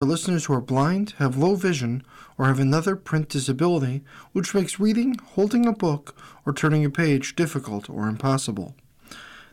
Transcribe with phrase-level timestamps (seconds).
[0.00, 2.04] For listeners who are blind, have low vision,
[2.36, 7.34] or have another print disability which makes reading, holding a book, or turning a page
[7.34, 8.76] difficult or impossible.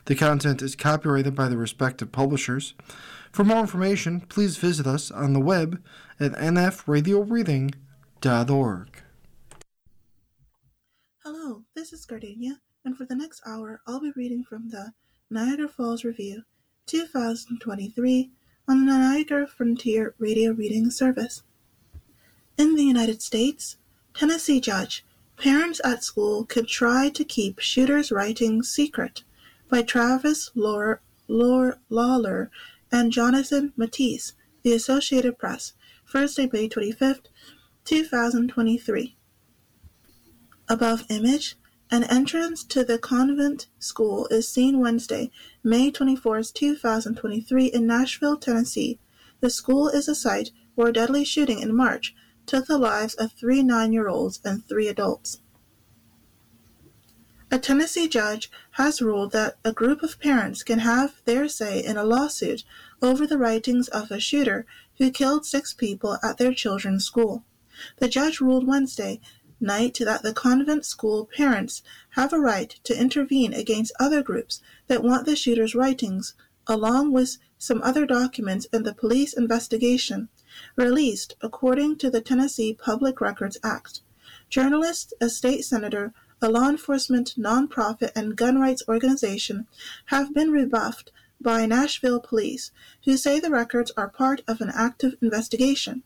[0.05, 2.76] The content is copyrighted by the respective publishers.
[3.31, 5.81] For more information, please visit us on the web
[6.20, 9.02] at nfradioreading.org.
[11.23, 14.93] Hello, this is Gardenia, and for the next hour, I'll be reading from the
[15.27, 16.43] Niagara Falls Review
[16.86, 18.32] 2023
[18.68, 21.43] on the Niagara Frontier Radio Reading Service.
[22.58, 23.77] In the United States,
[24.16, 25.05] Tennessee judge,
[25.38, 29.23] Parents at School Could Try to Keep Shooter's Writings Secret
[29.70, 30.99] by Travis Loller,
[31.30, 32.49] Loller
[32.91, 35.73] and Jonathan Mattise, The Associated Press,
[36.12, 37.26] Thursday, May 25th,
[37.84, 39.16] 2023.
[40.68, 41.55] Above image,
[41.95, 45.31] an entrance to the convent school is seen Wednesday,
[45.63, 48.99] May 24, 2023 in Nashville, Tennessee.
[49.40, 52.13] The school is a site where a deadly shooting in March
[52.45, 55.40] took the lives of three nine-year-olds and three adults.
[57.49, 61.96] A Tennessee judge has ruled that a group of parents can have their say in
[61.96, 62.66] a lawsuit
[63.01, 64.66] over the writings of a shooter
[64.97, 67.46] who killed six people at their children's school.
[68.00, 69.22] The judge ruled Wednesday
[69.59, 75.03] night that the convent school parents have a right to intervene against other groups that
[75.03, 76.34] want the shooter's writings,
[76.67, 80.29] along with some other documents in the police investigation,
[80.75, 84.01] released according to the Tennessee Public Records Act.
[84.50, 89.67] Journalists, a state senator, a law enforcement nonprofit, and gun rights organization
[90.06, 91.11] have been rebuffed
[91.41, 92.72] by Nashville police,
[93.03, 96.03] who say the records are part of an active investigation.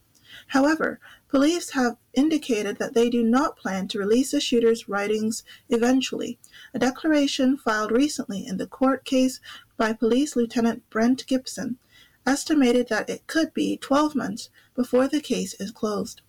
[0.47, 0.99] However,
[1.29, 6.39] police have indicated that they do not plan to release the shooter's writings eventually.
[6.73, 9.39] A declaration filed recently in the court case
[9.77, 11.77] by Police Lieutenant Brent Gibson
[12.25, 16.21] estimated that it could be 12 months before the case is closed.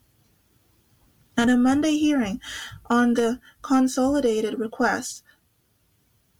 [1.37, 2.41] At a Monday hearing
[2.87, 5.25] on the consolidated request,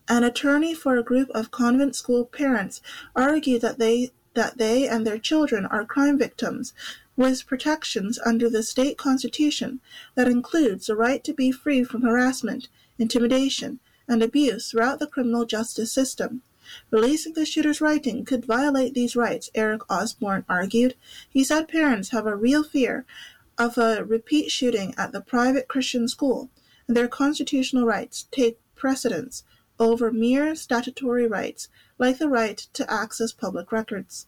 [0.07, 2.81] an attorney for a group of convent school parents
[3.15, 6.73] argued that they that they and their children are crime victims
[7.21, 9.79] with protections under the state constitution
[10.15, 12.67] that includes the right to be free from harassment,
[12.97, 16.41] intimidation, and abuse throughout the criminal justice system.
[16.89, 20.95] Releasing the shooter's writing could violate these rights, Eric Osborne argued.
[21.29, 23.05] He said parents have a real fear
[23.55, 26.49] of a repeat shooting at the private Christian school,
[26.87, 29.43] and their constitutional rights take precedence
[29.79, 31.67] over mere statutory rights
[31.99, 34.25] like the right to access public records.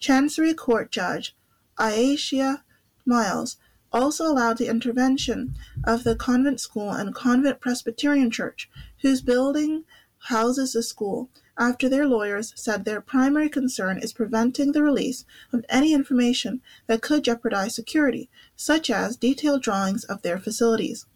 [0.00, 1.34] Chancery Court Judge
[1.78, 2.62] Aisha
[3.04, 3.56] Myles
[3.92, 5.54] also allowed the intervention
[5.84, 8.70] of the convent school and convent Presbyterian church,
[9.02, 9.84] whose building
[10.18, 15.64] houses the school, after their lawyers said their primary concern is preventing the release of
[15.68, 21.06] any information that could jeopardize security, such as detailed drawings of their facilities.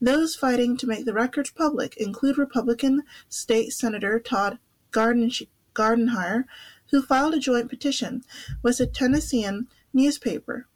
[0.00, 4.58] Those fighting to make the records public include Republican State Senator Todd
[4.92, 6.44] Gardenhire,
[6.90, 8.22] who filed a joint petition
[8.62, 10.66] with a Tennessean newspaper.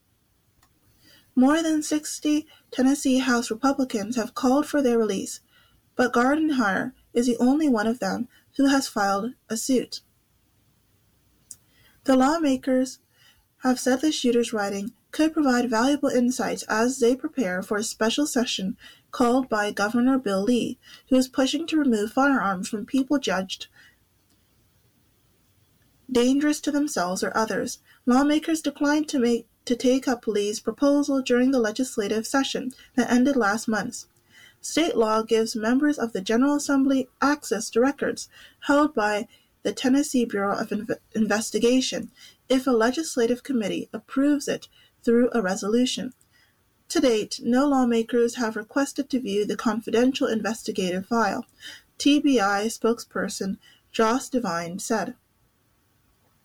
[1.34, 5.40] More than 60 Tennessee House Republicans have called for their release,
[5.96, 10.00] but Gardenhire is the only one of them who has filed a suit.
[12.04, 13.00] The lawmakers
[13.62, 18.26] have said the shooter's writing could provide valuable insights as they prepare for a special
[18.26, 18.76] session
[19.10, 23.68] called by Governor Bill Lee, who is pushing to remove firearms from people judged
[26.10, 27.78] dangerous to themselves or others.
[28.08, 33.36] Lawmakers declined to make to take up Lee's proposal during the legislative session that ended
[33.36, 34.06] last month.
[34.62, 38.30] State law gives members of the General Assembly access to records
[38.60, 39.28] held by
[39.62, 42.10] the Tennessee Bureau of Inve- Investigation
[42.48, 44.68] if a legislative committee approves it
[45.02, 46.14] through a resolution.
[46.88, 51.44] To date, no lawmakers have requested to view the confidential investigative file,
[51.98, 53.58] TBI spokesperson
[53.92, 55.14] Josh Devine said.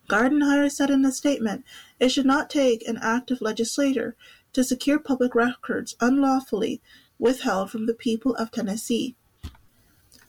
[0.08, 1.64] Gardenhire said in a statement,
[1.98, 4.16] "It should not take an active legislator
[4.52, 6.80] to secure public records unlawfully
[7.18, 9.16] withheld from the people of Tennessee."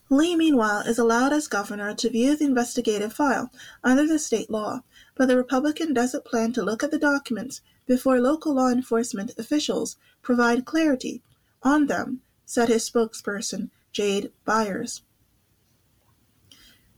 [0.09, 3.51] Lee, meanwhile, is allowed as governor to view the investigative file
[3.83, 4.83] under the state law,
[5.15, 9.97] but the Republican doesn't plan to look at the documents before local law enforcement officials
[10.21, 11.23] provide clarity
[11.63, 15.01] on them, said his spokesperson, Jade Byers.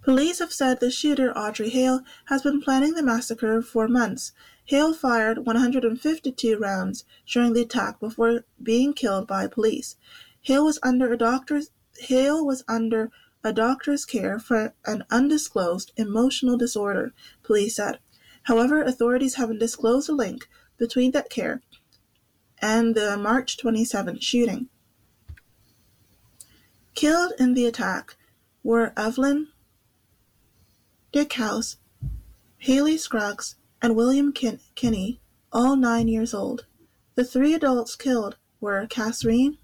[0.08, 4.32] Police have said the shooter, Audrey Hale, has been planning the massacre for months.
[4.64, 9.98] Hale fired 152 rounds during the attack before being killed by police.
[10.40, 13.12] Hale was under a doctor's Hale was under
[13.44, 17.14] a doctor's care for an undisclosed emotional disorder,
[17.44, 18.00] police said.
[18.44, 21.62] However, authorities haven't disclosed a link between that care
[22.60, 24.70] and the March 27 shooting.
[26.96, 28.16] Killed in the attack
[28.64, 29.50] were Evelyn
[31.14, 31.78] Dieckhaus,
[32.66, 35.20] Hallie Scruggs, and William Kin- Kinney,
[35.52, 36.66] all nine years old.
[37.16, 39.58] The three adults killed were Katherine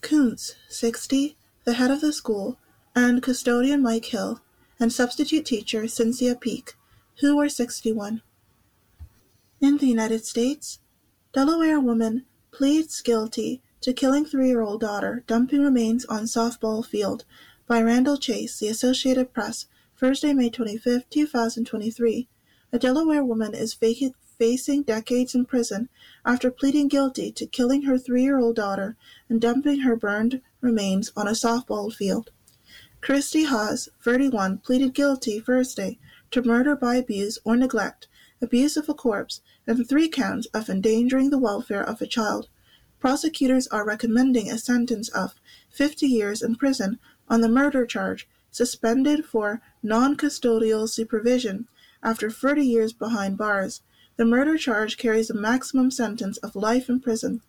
[0.00, 2.58] Koonce, 60, the head of the school,
[2.94, 4.40] and custodian Mike Hill,
[4.78, 6.76] and substitute teacher Cynthia Peak,
[7.20, 8.22] who were 61.
[9.60, 10.78] In the United States,
[11.32, 17.24] Delaware woman pleads guilty to killing three-year-old daughter, dumping remains on softball field
[17.66, 19.66] by Randall Chase, The Associated Press,
[19.98, 22.28] Thursday, May 25, 2023.
[22.70, 25.88] A Delaware woman is facing decades in prison
[26.24, 28.96] after pleading guilty to killing her three-year-old daughter
[29.28, 32.30] and dumping her burned remains on a softball field.
[33.00, 35.98] Christy Haas, 31, pleaded guilty Thursday
[36.30, 38.06] to murder by abuse or neglect,
[38.40, 42.46] abuse of a corpse, and three counts of endangering the welfare of a child.
[43.00, 45.34] Prosecutors are recommending a sentence of
[45.70, 51.68] 50 years in prison on the murder charge, suspended for non-custodial supervision
[52.02, 53.82] after 30 years behind bars.
[54.16, 57.40] The murder charge carries a maximum sentence of life in prison.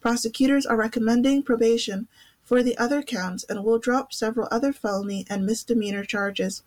[0.00, 2.08] Prosecutors are recommending probation
[2.42, 6.64] for the other counts and will drop several other felony and misdemeanor charges.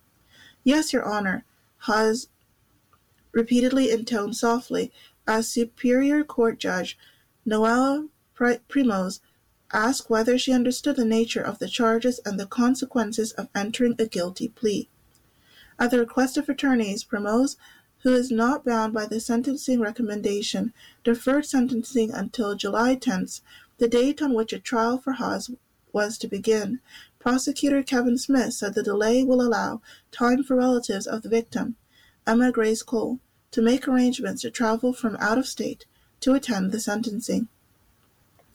[0.64, 1.44] Yes, Your Honor,
[1.80, 2.28] Haas
[3.32, 4.90] repeatedly intoned softly
[5.26, 6.98] as Superior Court Judge
[7.44, 9.20] Noel Primos
[9.72, 14.06] asked whether she understood the nature of the charges and the consequences of entering a
[14.06, 14.88] guilty plea.
[15.78, 17.56] At the request of attorneys, Primos,
[18.02, 20.72] who is not bound by the sentencing recommendation,
[21.04, 23.40] deferred sentencing until July 10th,
[23.78, 25.50] the date on which a trial for Haas
[25.92, 26.80] was to begin.
[27.18, 31.76] Prosecutor Kevin Smith said the delay will allow time for relatives of the victim,
[32.26, 33.20] Emma Grace Cole,
[33.50, 35.86] to make arrangements to travel from out of state
[36.20, 37.48] to attend the sentencing.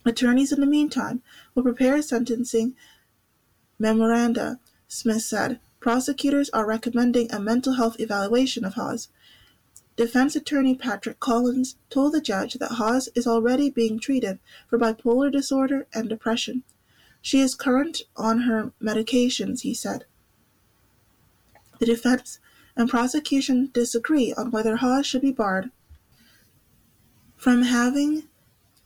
[0.06, 1.24] Attorneys in the meantime
[1.56, 2.76] will prepare a sentencing
[3.80, 5.60] memoranda, Smith said.
[5.80, 9.10] Prosecutors are recommending a mental health evaluation of Haas.
[9.96, 15.32] Defense attorney Patrick Collins told the judge that Haas is already being treated for bipolar
[15.32, 16.64] disorder and depression.
[17.22, 20.06] She is current on her medications, he said.
[21.80, 22.40] The defense
[22.76, 25.72] and prosecution disagree on whether Haas should be barred
[27.36, 28.28] from having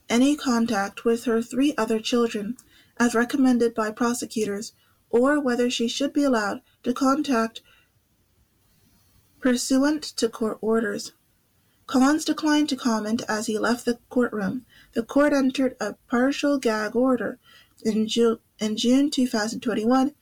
[0.10, 2.58] any contact with her three other children,
[2.98, 4.74] as recommended by prosecutors,
[5.10, 7.62] or whether she should be allowed to contact
[9.40, 11.14] pursuant to court orders.
[11.88, 14.66] Collins declined to comment as he left the courtroom.
[14.94, 17.40] The court entered a partial gag order
[17.84, 20.14] in, Ju- in June 2021,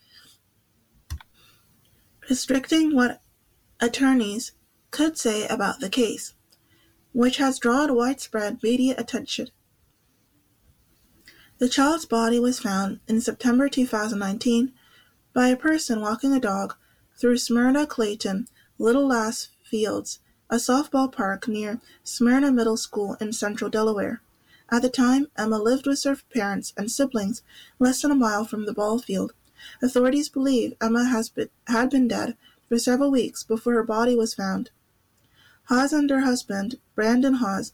[2.30, 3.22] restricting what
[3.80, 4.54] attorneys
[4.92, 6.36] could say about the case,
[7.12, 9.50] which has drawn widespread media attention.
[11.60, 14.74] The child's body was found in September 2019
[15.34, 16.76] by a person walking a dog
[17.16, 20.20] through Smyrna Clayton Little Lass Fields,
[20.52, 24.22] a softball park near Smyrna Middle School in central Delaware.
[24.70, 27.42] At the time, Emma lived with her parents and siblings
[27.80, 29.34] less than a mile from the ball field.
[29.82, 32.38] Authorities believe Emma has been, had been dead
[32.70, 34.70] for several weeks before her body was found.
[35.70, 37.74] Haas and her husband, Brandon Haas,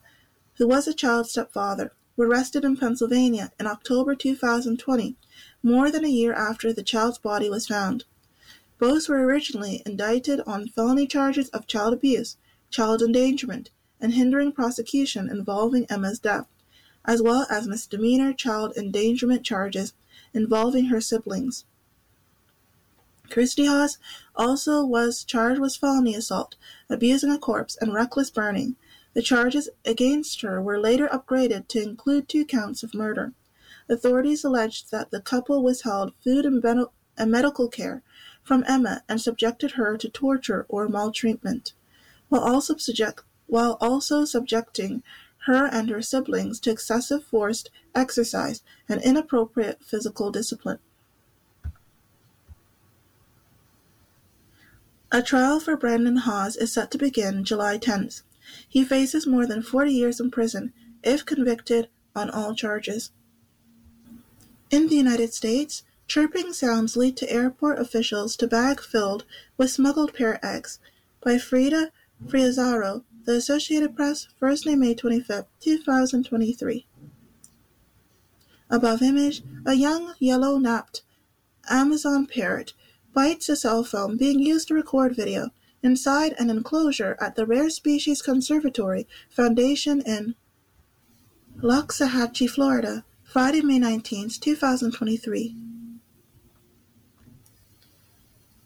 [0.53, 5.16] who was the child's stepfather, were arrested in Pennsylvania in October 2020,
[5.64, 8.06] more than a year after the child's body was found.
[8.78, 12.38] Both were originally indicted on felony charges of child abuse,
[12.70, 13.70] child endangerment,
[14.02, 16.48] and hindering prosecution involving Emma's death,
[17.06, 19.94] as well as misdemeanor child endangerment charges
[20.34, 21.66] involving her siblings.
[23.30, 23.98] Christy Haas
[24.36, 26.56] also was charged with felony assault,
[26.90, 28.76] abusing a corpse, and reckless burning,
[29.14, 33.34] the charges against her were later upgraded to include two counts of murder.
[33.90, 36.86] Authorities alleged that the couple withheld food and, ben-
[37.18, 38.02] and medical care
[38.44, 41.74] from Emma and subjected her to torture or maltreatment,
[42.30, 45.04] while also, subject- while also subjecting
[45.46, 50.80] her and her siblings to excessive forced exercise and inappropriate physical discipline.
[55.12, 58.24] A trial for Brandon Haas is set to begin July 10th.
[58.68, 63.12] He faces more than 40 years in prison if convicted on all charges.
[64.69, 69.26] In the United States, chirping sounds lead to airport officials to bag filled
[69.57, 70.80] with smuggled parrot eggs
[71.22, 71.92] by Frida
[72.28, 76.86] Frisaro, The Associated Press, Thursday, May 25, 2023.
[78.69, 81.04] Above image, a young yellow-napped
[81.69, 82.74] Amazon parrot
[83.14, 85.52] bites a cell phone being used to record video
[85.83, 90.35] inside an enclosure at the Rare Species Conservatory Foundation in
[91.57, 95.56] Loxahatchee, Florida, Friday, May 19, 2023.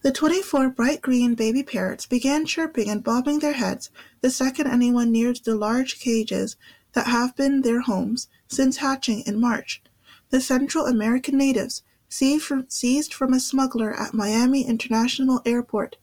[0.02, 3.90] The 24 bright green baby parrots began chirping and bobbing their heads
[4.22, 6.56] the second anyone neared the large cages
[6.94, 9.82] that have been their homes since hatching in March.
[10.30, 15.98] The Central American natives, seized from a smuggler at Miami International Airport,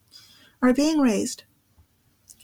[0.64, 1.44] are being raised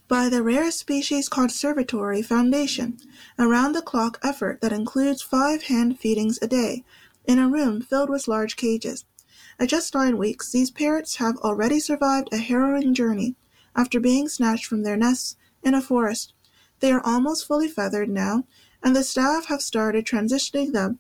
[0.07, 2.99] by the Rare Species Conservatory Foundation,
[3.39, 6.85] a round the clock effort that includes five hand feedings a day
[7.25, 9.07] in a room filled with large cages.
[9.59, 13.37] At just nine weeks, these parrots have already survived a harrowing journey
[13.75, 16.35] after being snatched from their nests in a forest.
[16.81, 18.45] They are almost fully feathered now,
[18.83, 20.99] and the staff have started transitioning them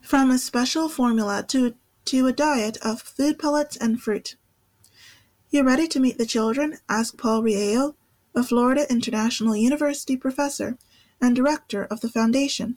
[0.00, 1.74] from a special formula to,
[2.04, 4.36] to a diet of food pellets and fruit.
[5.54, 6.78] You ready to meet the children?
[6.88, 7.94] asked Paul Reillo,
[8.34, 10.76] a Florida International University professor
[11.20, 12.76] and director of the foundation,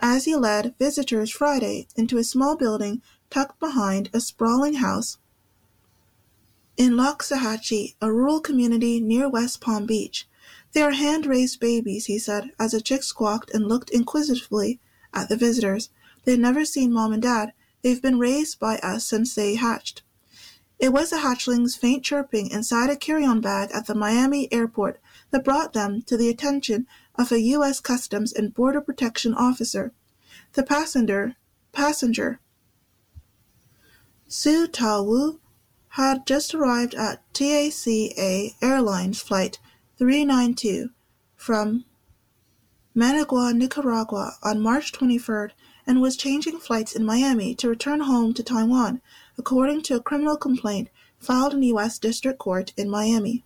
[0.00, 3.00] as he led visitors Friday into a small building
[3.30, 5.16] tucked behind a sprawling house
[6.76, 10.28] in Loxahatchee, a rural community near West Palm Beach.
[10.74, 14.78] They are hand-raised babies, he said, as a chick squawked and looked inquisitively
[15.14, 15.88] at the visitors.
[16.26, 17.54] They had never seen mom and dad.
[17.80, 20.02] They've been raised by us since they hatched.
[20.80, 24.98] It was the hatchling's faint chirping inside a carry-on bag at the Miami airport
[25.30, 27.80] that brought them to the attention of a U.S.
[27.80, 29.92] Customs and Border Protection officer.
[30.54, 31.36] The passenger,
[31.72, 32.40] passenger
[34.26, 35.40] Su Tao Wu,
[35.94, 39.58] had just arrived at TACA Airlines Flight
[39.98, 40.90] 392
[41.36, 41.84] from
[42.94, 45.50] Managua, Nicaragua on March 23rd
[45.86, 49.02] and was changing flights in Miami to return home to Taiwan,
[49.40, 51.98] according to a criminal complaint filed in U.S.
[51.98, 53.42] District Court in Miami.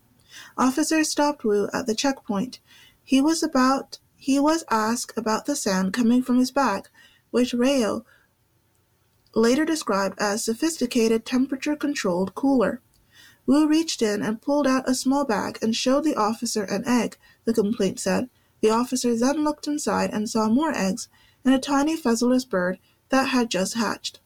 [0.58, 2.58] Officers stopped Wu at the checkpoint.
[3.04, 6.88] He was about he was asked about the sound coming from his bag,
[7.30, 8.04] which Reillo
[9.36, 12.82] later described as sophisticated temperature-controlled cooler.
[13.46, 17.16] Wu reached in and pulled out a small bag and showed the officer an egg,
[17.44, 18.28] the complaint said.
[18.62, 21.06] The officer then looked inside and saw more eggs
[21.44, 24.18] and a tiny featherless bird that had just hatched.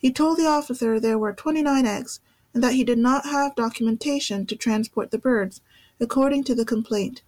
[0.00, 2.20] He told the officer there were 29 eggs
[2.54, 5.60] and that he did not have documentation to transport the birds,
[6.00, 7.20] according to the complaint.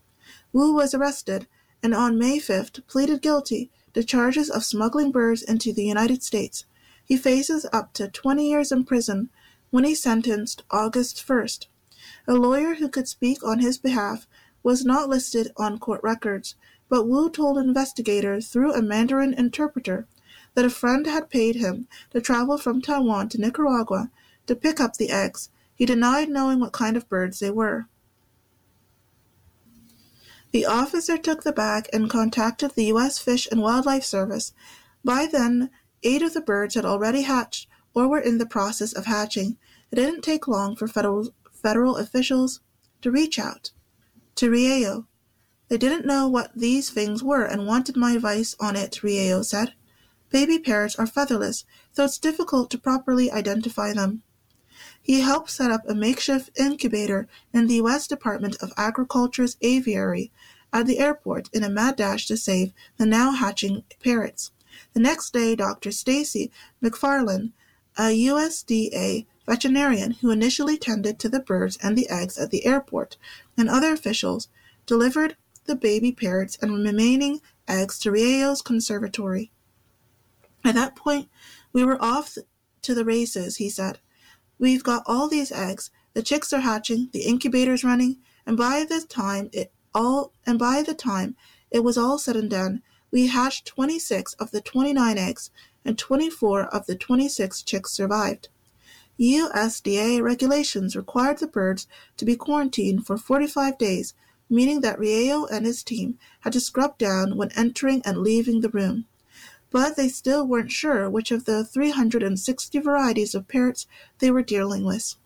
[0.54, 1.46] Wu was arrested
[1.82, 6.64] and on May 5th pleaded guilty to charges of smuggling birds into the United States.
[7.04, 9.28] He faces up to 20 years in prison
[9.68, 11.66] when he sentenced August 1st.
[12.26, 14.26] A lawyer who could speak on his behalf
[14.62, 16.54] was not listed on court records,
[16.88, 20.06] but Wu told investigators through a Mandarin interpreter
[20.54, 24.10] that a friend had paid him to travel from Taiwan to Nicaragua
[24.46, 25.48] to pick up the eggs.
[25.74, 27.86] He denied knowing what kind of birds they were.
[30.52, 33.18] The officer took the bag and contacted the U.S.
[33.18, 34.52] Fish and Wildlife Service.
[35.02, 35.70] By then,
[36.02, 39.56] eight of the birds had already hatched or were in the process of hatching.
[39.90, 42.60] It didn't take long for federal, federal officials
[43.00, 43.70] to reach out
[44.36, 45.06] to Reillo.
[45.68, 49.72] They didn't know what these things were and wanted my advice on it, Reillo said.
[50.32, 54.22] Baby parrots are featherless, so it's difficult to properly identify them.
[55.02, 58.06] He helped set up a makeshift incubator in the U.S.
[58.06, 60.32] Department of Agriculture's aviary
[60.72, 64.52] at the airport in a mad dash to save the now hatching parrots.
[64.94, 65.92] The next day, Dr.
[65.92, 66.50] Stacy
[66.82, 67.52] McFarland,
[67.98, 73.18] a USDA veterinarian who initially tended to the birds and the eggs at the airport,
[73.54, 74.48] and other officials,
[74.86, 75.36] delivered
[75.66, 79.52] the baby parrots and remaining eggs to Reillo's conservatory.
[80.64, 81.28] At that point,
[81.72, 82.38] we were off
[82.82, 83.98] to the races, he said.
[84.58, 89.00] We've got all these eggs, the chicks are hatching, the incubator's running, and by the
[89.00, 91.36] time it all and by the time
[91.70, 95.50] it was all said and done, we hatched 26 of the 29 eggs,
[95.84, 98.48] and 24 of the 26 chicks survived.
[99.18, 104.14] USDA regulations required the birds to be quarantined for 45 days,
[104.48, 108.68] meaning that Reillo and his team had to scrub down when entering and leaving the
[108.68, 109.06] room
[109.72, 113.86] but they still weren't sure which of the 360 varieties of parrots
[114.18, 115.16] they were dealing with.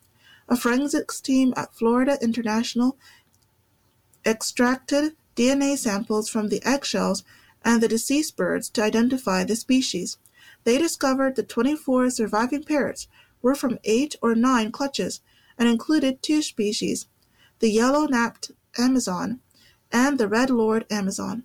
[0.49, 2.97] A forensics team at Florida International
[4.25, 7.25] extracted DNA samples from the eggshells
[7.65, 10.19] and the deceased birds to identify the species.
[10.65, 13.09] They discovered the 24 surviving parrots
[13.43, 15.21] were from eight or nine clutches
[15.59, 17.07] and included two species,
[17.59, 19.41] the yellow-napped Amazon
[19.93, 21.45] and the red-lored Amazon.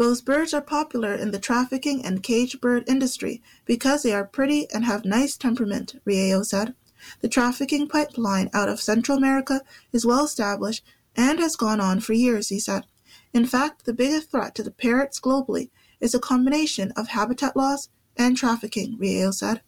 [0.00, 4.66] Both birds are popular in the trafficking and cage bird industry because they are pretty
[4.72, 6.74] and have nice temperament, Reillo said.
[7.20, 9.60] The trafficking pipeline out of Central America
[9.92, 10.82] is well established
[11.14, 12.86] and has gone on for years, he said.
[13.34, 15.68] In fact, the biggest threat to the parrots globally
[16.00, 19.60] is a combination of habitat loss and trafficking, Reillo said,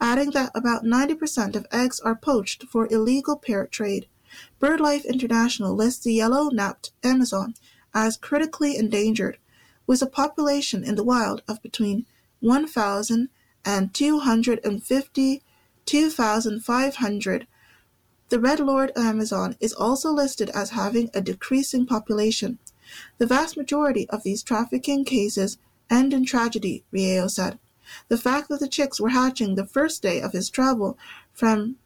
[0.00, 4.08] adding that about 90% of eggs are poached for illegal parrot trade.
[4.58, 7.52] BirdLife International lists the yellow-napped Amazon
[7.92, 9.36] as critically endangered,
[9.86, 12.06] with a population in the wild of between
[12.40, 13.28] 1,000
[13.64, 15.42] and 250
[15.86, 17.46] 2,500.
[18.28, 22.58] The red-lored Amazon is also listed as having a decreasing population.
[23.18, 27.58] The vast majority of these trafficking cases end in tragedy, Reillo said.
[28.08, 30.98] The fact that the chicks were hatching the first day of his travel
[31.32, 31.76] from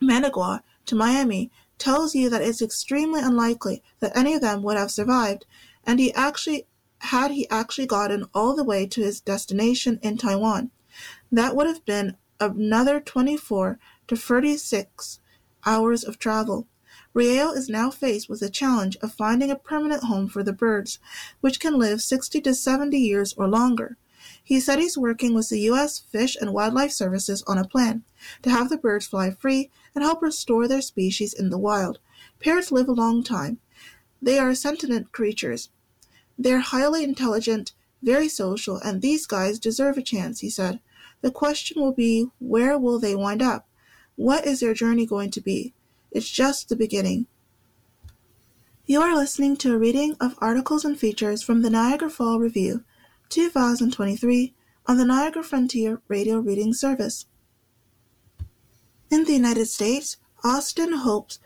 [0.00, 4.92] Managua to Miami tells you that it's extremely unlikely that any of them would have
[4.92, 5.44] survived,
[5.84, 6.66] and he actually
[6.98, 10.70] had he actually gotten all the way to his destination in Taiwan.
[11.30, 15.20] That would have been another 24 to 36
[15.64, 16.66] hours of travel.
[17.14, 20.98] Reillo is now faced with the challenge of finding a permanent home for the birds,
[21.40, 23.96] which can live 60 to 70 years or longer.
[24.42, 25.98] He said he's working with the U.S.
[25.98, 28.04] Fish and Wildlife Services on a plan
[28.42, 32.00] to have the birds fly free and help restore their species in the wild.
[32.40, 33.58] Parrots live a long time.
[34.20, 35.70] They are sentient creatures.
[36.38, 40.80] They're highly intelligent, very social, and these guys deserve a chance, he said.
[41.22, 43.66] The question will be where will they wind up?
[44.16, 45.74] What is their journey going to be?
[46.10, 47.26] It's just the beginning.
[48.86, 52.84] You are listening to a reading of articles and features from the Niagara Fall Review,
[53.30, 54.54] 2023,
[54.86, 57.26] on the Niagara Frontier Radio Reading Service.
[59.10, 61.40] In the United States, Austin hopes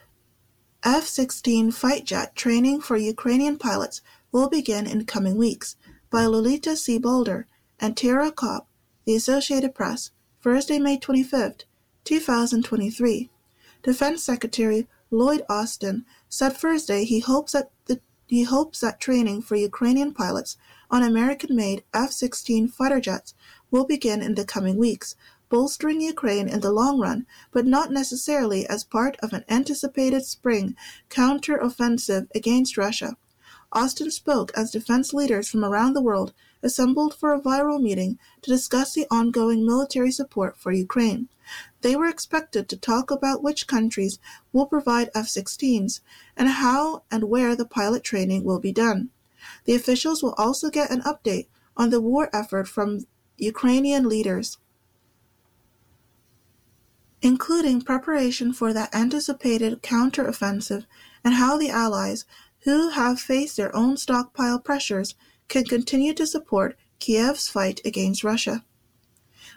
[0.82, 4.02] F 16 fight jet training for Ukrainian pilots
[4.32, 5.76] will begin in coming weeks
[6.10, 6.98] by Lolita C.
[6.98, 7.44] Baldor
[7.78, 8.68] and Tara Copp,
[9.04, 10.10] The Associated Press,
[10.40, 11.64] Thursday, May 25,
[12.04, 13.30] 2023.
[13.82, 19.56] Defense Secretary Lloyd Austin said Thursday he hopes that the, he hopes that training for
[19.56, 20.56] Ukrainian pilots
[20.90, 23.34] on American-made F-16 fighter jets
[23.70, 25.16] will begin in the coming weeks,
[25.48, 30.76] bolstering Ukraine in the long run, but not necessarily as part of an anticipated spring
[31.08, 33.16] counter-offensive against Russia.
[33.72, 38.50] Austin spoke as defense leaders from around the world assembled for a viral meeting to
[38.50, 41.28] discuss the ongoing military support for Ukraine.
[41.80, 44.18] They were expected to talk about which countries
[44.52, 46.00] will provide F-16s
[46.36, 49.10] and how and where the pilot training will be done.
[49.64, 53.06] The officials will also get an update on the war effort from
[53.38, 54.58] Ukrainian leaders,
[57.22, 60.86] including preparation for that anticipated counter-offensive
[61.24, 62.24] and how the Allies
[62.64, 65.14] who have faced their own stockpile pressures
[65.48, 68.64] can continue to support Kiev's fight against Russia.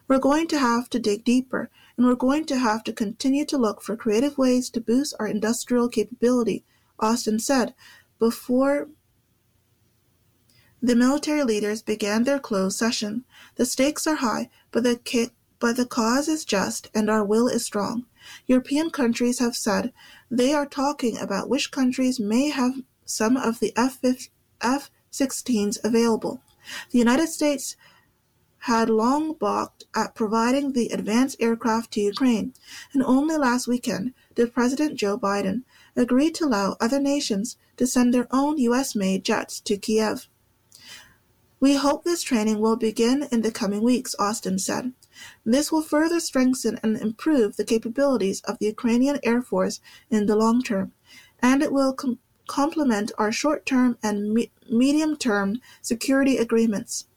[0.07, 3.57] We're going to have to dig deeper, and we're going to have to continue to
[3.57, 6.65] look for creative ways to boost our industrial capability,
[6.99, 7.73] Austin said
[8.19, 8.89] before
[10.81, 13.25] the military leaders began their closed session.
[13.55, 17.65] The stakes are high, but the, but the cause is just and our will is
[17.65, 18.05] strong.
[18.47, 19.93] European countries have said
[20.29, 26.41] they are talking about which countries may have some of the F-16s available.
[26.91, 27.75] The United States
[28.59, 32.53] had long balked at providing the advanced aircraft to Ukraine,
[32.93, 35.63] and only last weekend did President Joe Biden
[35.97, 40.29] agree to allow other nations to send their own US-made jets to Kiev.
[41.59, 44.93] We hope this training will begin in the coming weeks, Austin said.
[45.45, 50.35] This will further strengthen and improve the capabilities of the Ukrainian Air Force in the
[50.35, 50.93] long term,
[51.41, 52.19] and it will com-
[52.53, 57.07] complement our short-term and me- medium-term security agreements.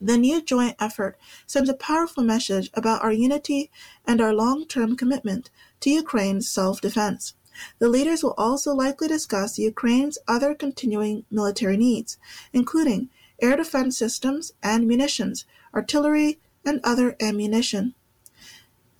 [0.00, 3.68] The new joint effort sends a powerful message about our unity
[4.06, 7.34] and our long-term commitment to Ukraine's self-defense.
[7.80, 12.16] The leaders will also likely discuss Ukraine's other continuing military needs,
[12.52, 17.94] including air defense systems and munitions, artillery, and other ammunition.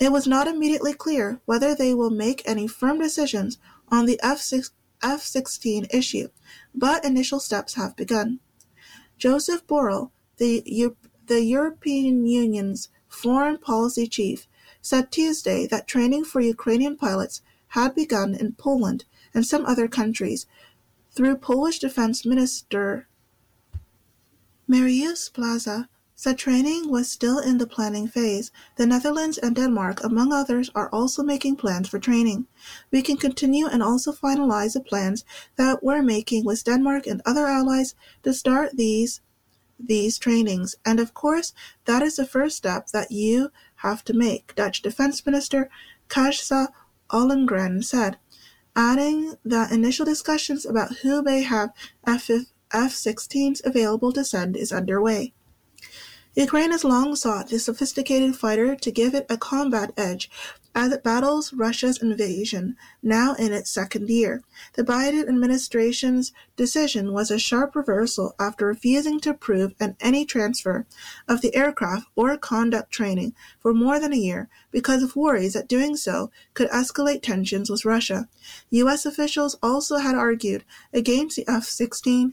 [0.00, 3.58] It was not immediately clear whether they will make any firm decisions
[3.88, 6.28] on the F-16 F-16 issue,
[6.74, 8.40] but initial steps have begun.
[9.18, 10.62] Joseph Borrell, the,
[11.26, 14.46] the European Union's foreign policy chief,
[14.80, 20.46] said Tuesday that training for Ukrainian pilots had begun in Poland and some other countries
[21.12, 23.08] through Polish Defense Minister
[24.68, 25.88] Mariusz Plaza
[26.22, 28.52] said training was still in the planning phase.
[28.76, 32.46] The Netherlands and Denmark, among others, are also making plans for training.
[32.92, 35.24] We can continue and also finalize the plans
[35.56, 39.20] that we're making with Denmark and other allies to start these
[39.80, 40.76] these trainings.
[40.85, 41.52] And of course,
[41.87, 45.68] that is the first step that you have to make, Dutch Defense Minister
[46.08, 46.68] Kajsa
[47.11, 48.16] Ollongren said,
[48.76, 51.70] adding that initial discussions about who may have
[52.06, 55.35] F-16s available to send is underway.
[56.34, 60.30] Ukraine has long sought this sophisticated fighter to give it a combat edge
[60.74, 64.42] as it battles Russia's invasion, now in its second year.
[64.72, 70.86] The Biden administration's decision was a sharp reversal after refusing to approve an any transfer
[71.28, 75.68] of the aircraft or conduct training for more than a year because of worries that
[75.68, 78.26] doing so could escalate tensions with Russia.
[78.70, 79.04] U.S.
[79.04, 80.64] officials also had argued
[80.94, 82.32] against the F 16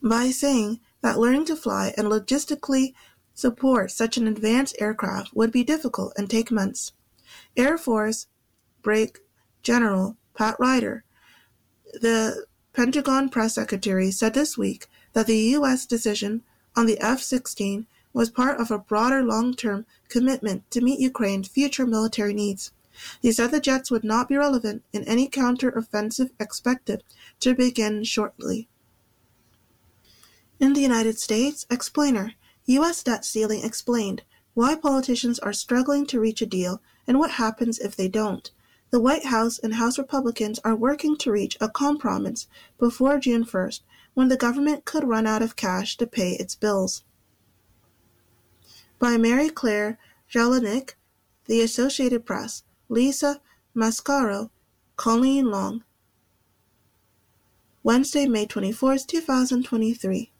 [0.00, 2.94] by saying that learning to fly and logistically
[3.34, 6.92] support such an advanced aircraft would be difficult and take months.
[7.56, 8.26] Air Force
[8.82, 9.20] Break
[9.62, 11.04] General Pat Ryder,
[11.92, 15.86] the Pentagon press secretary, said this week that the U.S.
[15.86, 16.42] decision
[16.74, 21.48] on the F 16 was part of a broader long term commitment to meet Ukraine's
[21.48, 22.72] future military needs.
[23.20, 27.02] He said the jets would not be relevant in any counter offensive expected
[27.40, 28.68] to begin shortly.
[30.62, 32.34] In the United States, explainer,
[32.66, 33.02] U.S.
[33.02, 34.22] debt ceiling explained
[34.54, 38.48] why politicians are struggling to reach a deal and what happens if they don't.
[38.90, 42.46] The White House and House Republicans are working to reach a compromise
[42.78, 43.80] before June 1st,
[44.14, 47.02] when the government could run out of cash to pay its bills.
[49.00, 49.98] By Mary Clare
[50.32, 50.94] Jalonick,
[51.46, 53.40] The Associated Press, Lisa
[53.74, 54.50] Mascaro,
[54.94, 55.82] Colleen Long.
[57.82, 60.31] Wednesday, May 24, 2023.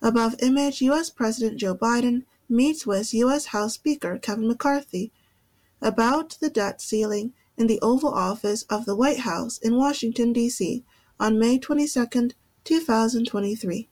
[0.00, 1.10] Above image, U.S.
[1.10, 3.46] President Joe Biden meets with U.S.
[3.46, 5.12] House Speaker Kevin McCarthy
[5.80, 10.84] about the debt ceiling in the Oval Office of the White House in Washington, D.C.
[11.18, 12.06] on May 22,
[12.64, 13.88] 2023.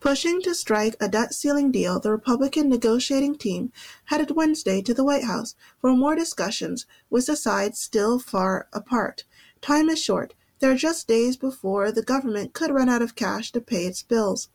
[0.00, 3.72] Pushing to strike a debt ceiling deal, the Republican negotiating team
[4.04, 9.24] headed Wednesday to the White House for more discussions with the sides still far apart.
[9.62, 13.52] Time is short, there are just days before the government could run out of cash
[13.52, 14.48] to pay its bills.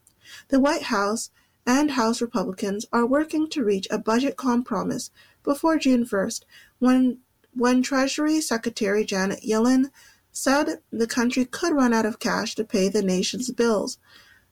[0.47, 1.29] The White House
[1.67, 5.11] and House Republicans are working to reach a budget compromise
[5.43, 6.45] before June 1st,
[6.79, 7.19] when,
[7.53, 9.91] when Treasury Secretary Janet Yellen
[10.31, 13.99] said the country could run out of cash to pay the nation's bills.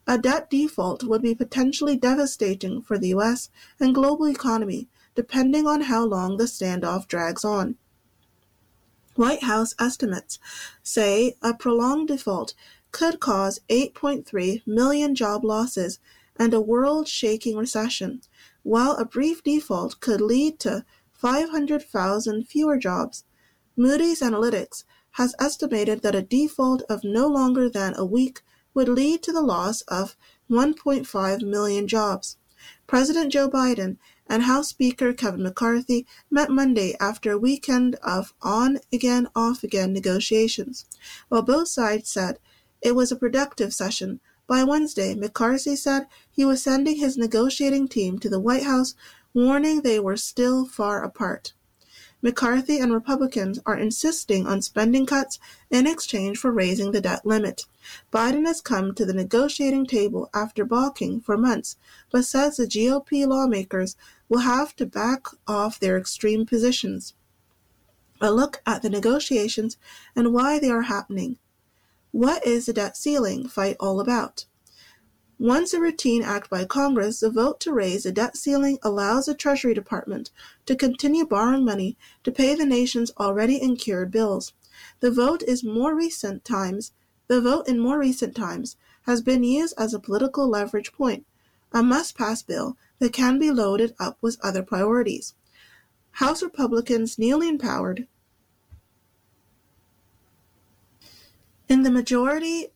[0.05, 3.49] A debt default would be potentially devastating for the U.S.
[3.79, 7.77] and global economy, depending on how long the standoff drags on.
[9.17, 10.37] White House estimates
[10.83, 12.53] say a prolonged default
[12.91, 15.97] could cause 8.3 million job losses
[16.35, 18.21] and a world shaking recession,
[18.61, 23.23] while a brief default could lead to 500,000 fewer jobs.
[23.75, 28.41] Moody's Analytics has estimated that a default of no longer than a week
[28.75, 30.15] would lead to the loss of
[30.47, 32.37] 1.5 million jobs.
[32.85, 33.97] President Joe Biden
[34.29, 39.93] and House Speaker Kevin McCarthy met Monday after a weekend of on again, off again
[39.93, 40.85] negotiations.
[41.29, 42.39] While both sides said
[42.81, 48.17] it was a productive session, by Wednesday, McCarthy said he was sending his negotiating team
[48.19, 48.95] to the White House,
[49.33, 51.53] warning they were still far apart.
[52.19, 55.37] McCarthy and Republicans are insisting on spending cuts
[55.69, 57.65] in exchange for raising the debt limit.
[58.11, 61.75] Biden has come to the negotiating table after balking for months,
[62.09, 63.95] but says the GOP lawmakers
[64.29, 67.13] will have to back off their extreme positions.
[68.19, 69.77] A look at the negotiations
[70.15, 71.37] and why they are happening.
[72.11, 74.45] What is the debt ceiling fight all about?
[75.39, 79.35] Once a routine act by Congress, the vote to raise the debt ceiling allows the
[79.35, 80.31] Treasury Department
[80.65, 84.53] to continue borrowing money to pay the nation's already incurred bills.
[84.99, 86.91] The vote is more recent times
[87.27, 91.25] the vote in more recent times has been used as a political leverage point,
[91.73, 95.33] a must pass bill that can be loaded up with other priorities.
[96.11, 98.07] House Republicans newly empowered
[101.69, 102.67] in the majority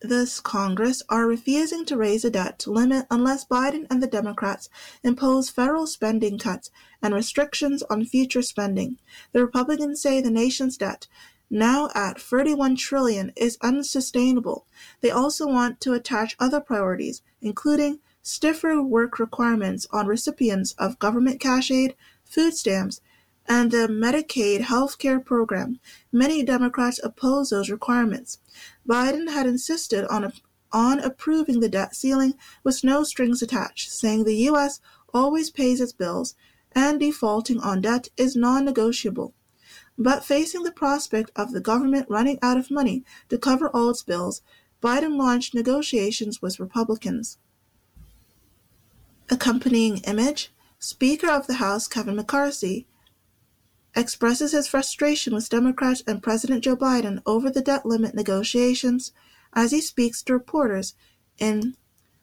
[0.00, 4.68] this Congress are refusing to raise the debt limit unless Biden and the Democrats
[5.02, 8.98] impose federal spending cuts and restrictions on future spending.
[9.32, 11.06] The Republicans say the nation's debt
[11.48, 14.66] now at 31 trillion is unsustainable.
[15.00, 21.38] They also want to attach other priorities, including stiffer work requirements on recipients of government
[21.38, 23.02] cash aid, food stamps,
[23.46, 25.78] and the Medicaid health care program.
[26.10, 28.38] Many Democrats oppose those requirements.
[28.88, 30.32] Biden had insisted on, a,
[30.72, 32.32] on approving the debt ceiling
[32.64, 34.80] with no strings attached, saying the U.S.
[35.12, 36.34] always pays its bills
[36.72, 39.34] and defaulting on debt is non negotiable.
[39.98, 44.02] But facing the prospect of the government running out of money to cover all its
[44.02, 44.40] bills,
[44.82, 47.38] Biden launched negotiations with Republicans.
[49.30, 52.86] Accompanying image Speaker of the House Kevin McCarthy
[53.96, 59.12] expresses his frustration with Democrats and President Joe Biden over the debt limit negotiations
[59.54, 60.94] as he speaks to reporters
[61.38, 61.74] in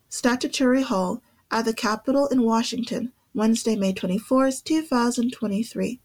[0.10, 6.00] Statuary Hall at the Capitol in Washington, Wednesday, May 24, 2023.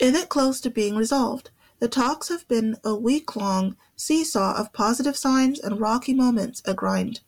[0.00, 1.50] Is it close to being resolved?
[1.78, 6.74] The talks have been a week long seesaw of positive signs and rocky moments a
[6.74, 7.20] grind.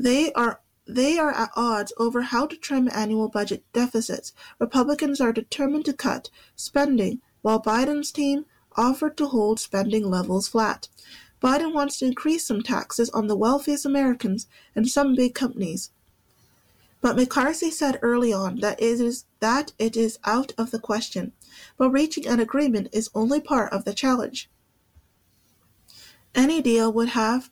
[0.00, 4.32] They are they are at odds over how to trim annual budget deficits.
[4.58, 10.88] Republicans are determined to cut spending, while Biden's team offered to hold spending levels flat.
[11.42, 15.90] Biden wants to increase some taxes on the wealthiest Americans and some big companies.
[17.02, 21.32] But McCarthy said early on that it is that it is out of the question,
[21.76, 24.48] but reaching an agreement is only part of the challenge.
[26.34, 27.50] Any deal would have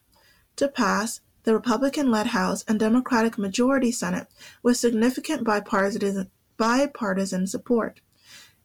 [0.56, 4.27] to pass the Republican-led House and Democratic majority Senate
[4.62, 8.01] with significant bipartisan, bipartisan support.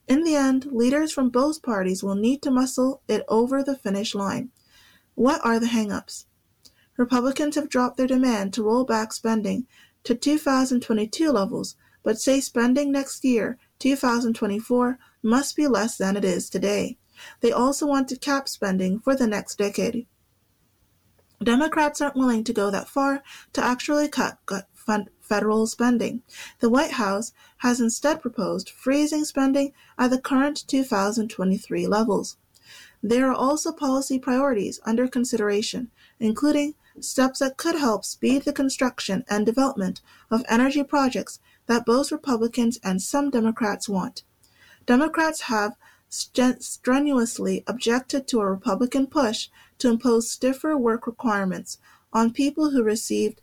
[0.08, 4.14] In the end, leaders from both parties will need to muscle it over the finish
[4.14, 4.52] line.
[5.16, 6.26] What are the hangups?
[6.98, 9.66] Republicans have dropped their demand to roll back spending
[10.04, 16.50] to 2022 levels, but say spending next year, 2024, must be less than it is
[16.50, 16.98] today.
[17.40, 20.06] They also want to cap spending for the next decade.
[21.44, 24.38] Democrats aren't willing to go that far to actually cut
[25.22, 26.22] federal spending.
[26.60, 32.38] The White House has instead proposed freezing spending at the current 2023 levels.
[33.02, 39.26] There are also policy priorities under consideration, including steps that could help speed the construction
[39.30, 44.24] and development of energy projects that both Republicans and some Democrats want.
[44.86, 45.76] Democrats have
[46.14, 49.50] strenuously objected to a Republican push
[49.80, 51.80] to impose stiffer work requirements
[52.12, 53.42] on people who received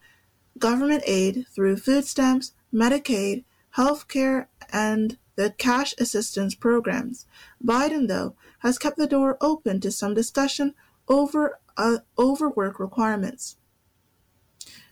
[0.58, 7.26] government aid through food stamps, Medicaid, health care, and the cash assistance programs.
[7.64, 10.74] Biden, though, has kept the door open to some discussion
[11.08, 13.56] over uh, overwork requirements.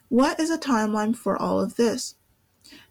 [0.08, 2.16] What is a timeline for all of this?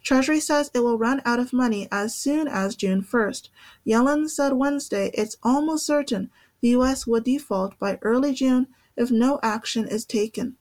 [0.03, 3.49] Treasury says it will run out of money as soon as June 1st.
[3.85, 6.29] Yellen said Wednesday it's almost certain
[6.61, 7.05] the U.S.
[7.05, 10.57] would default by early June if no action is taken.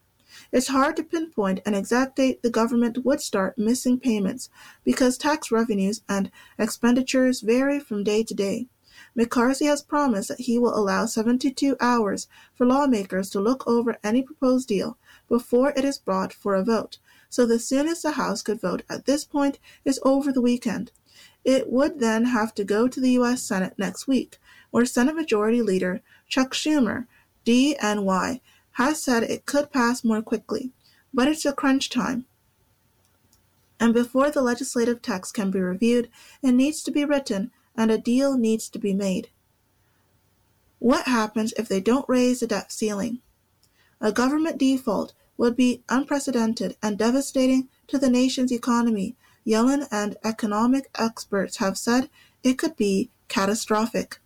[0.53, 4.51] It's hard to pinpoint an exact date the government would start missing payments
[4.85, 8.69] because tax revenues and expenditures vary from day to day.
[9.15, 14.23] McCarthy has promised that he will allow 72 hours for lawmakers to look over any
[14.23, 14.99] proposed deal
[15.29, 19.07] before it is brought for a vote, so the soonest the House could vote at
[19.07, 20.93] this point is over the weekend.
[21.45, 23.43] It would then have to go to the U.S.
[23.43, 24.39] Senate next week,
[24.71, 27.07] where Senate Majority Leader Chuck Schumer,
[27.45, 28.41] DNY,
[28.73, 30.73] has said it could pass more quickly,
[31.15, 32.27] but it's a crunch time.
[33.79, 36.11] And before the legislative text can be reviewed,
[36.43, 39.29] it needs to be written and a deal needs to be made.
[40.79, 43.21] What happens if they don't raise the debt ceiling?
[44.01, 49.17] A government default would be unprecedented and devastating to the nation's economy.
[49.47, 52.09] Yellen and economic experts have said
[52.43, 54.19] it could be catastrophic.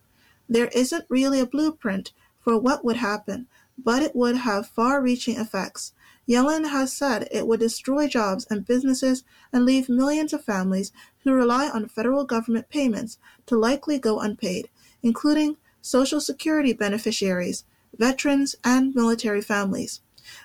[0.49, 3.47] There isn't really a blueprint for what would happen,
[3.77, 5.93] but it would have far reaching effects.
[6.27, 10.91] Yellen has said it would destroy jobs and businesses and leave millions of families
[11.23, 14.69] who rely on federal government payments to likely go unpaid,
[15.03, 17.63] including Social Security beneficiaries,
[17.97, 20.01] veterans, and military families.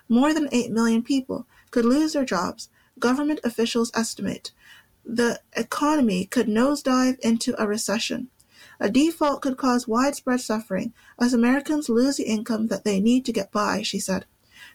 [0.08, 4.52] More than 8 million people could lose their jobs, government officials estimate.
[5.04, 8.28] The economy could nosedive into a recession.
[8.80, 13.32] A default could cause widespread suffering as Americans lose the income that they need to
[13.32, 14.26] get by, she said.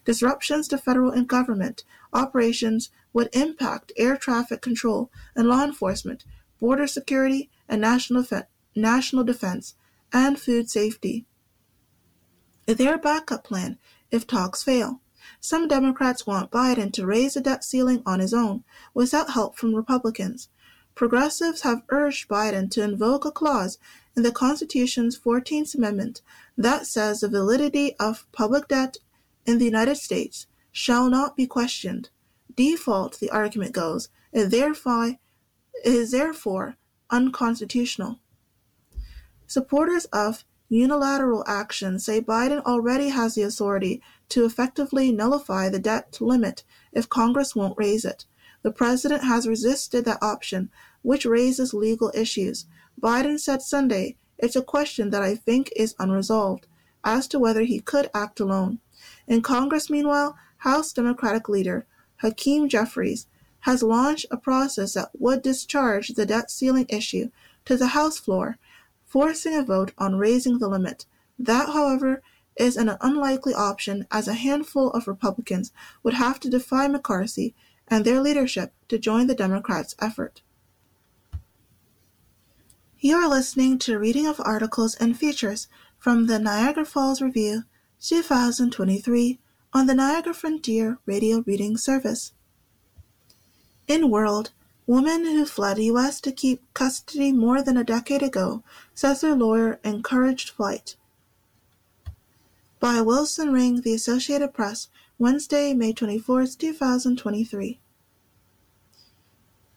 [0.06, 1.84] Disruptions to federal and government
[2.14, 6.24] operations would impact air traffic control and law enforcement,
[6.60, 8.26] border security and national,
[8.76, 9.76] national defense,
[10.14, 11.26] and food safety.
[12.68, 13.78] A backup plan
[14.12, 15.02] if talks fail?
[15.40, 19.74] Some Democrats want Biden to raise the debt ceiling on his own without help from
[19.74, 20.50] Republicans.
[20.94, 23.78] Progressives have urged Biden to invoke a clause
[24.16, 26.22] in the Constitution's 14th Amendment
[26.58, 28.98] that says the validity of public debt
[29.46, 32.10] in the United States shall not be questioned.
[32.56, 34.54] Default, the argument goes, is
[35.84, 36.76] is therefore
[37.10, 38.20] unconstitutional.
[39.48, 46.18] Supporters of unilateral action say Biden already has the authority to effectively nullify the debt
[46.22, 48.26] limit if Congress won't raise it.
[48.62, 50.70] The president has resisted that option,
[51.02, 52.66] which raises legal issues.
[53.02, 56.68] Biden said Sunday, It's a question that I think is unresolved
[57.04, 58.80] as to whether he could act alone.
[59.28, 61.86] In Congress, meanwhile, House Democratic leader
[62.22, 63.26] Hakeem Jeffries,
[63.62, 67.30] has launched a process that would discharge the debt ceiling issue
[67.66, 68.58] to the House floor,
[69.12, 71.06] forcing a vote on raising the limit.
[71.38, 72.22] That, however,
[72.56, 77.54] is an unlikely option as a handful of Republicans would have to defy McCarthy
[77.90, 80.42] and their leadership to join the Democrats' effort.
[83.00, 87.64] You are listening to reading of articles and features from the Niagara Falls Review
[88.00, 89.40] 2023
[89.74, 92.32] on the Niagara Frontier Radio Reading Service.
[93.90, 94.52] In World,
[94.92, 96.20] woman who fled U.S.
[96.20, 98.62] to keep custody more than a decade ago
[98.94, 100.98] says her lawyer encouraged flight.
[102.82, 107.80] By Wilson Ring, The Associated Press, Wednesday, May 24, 2023.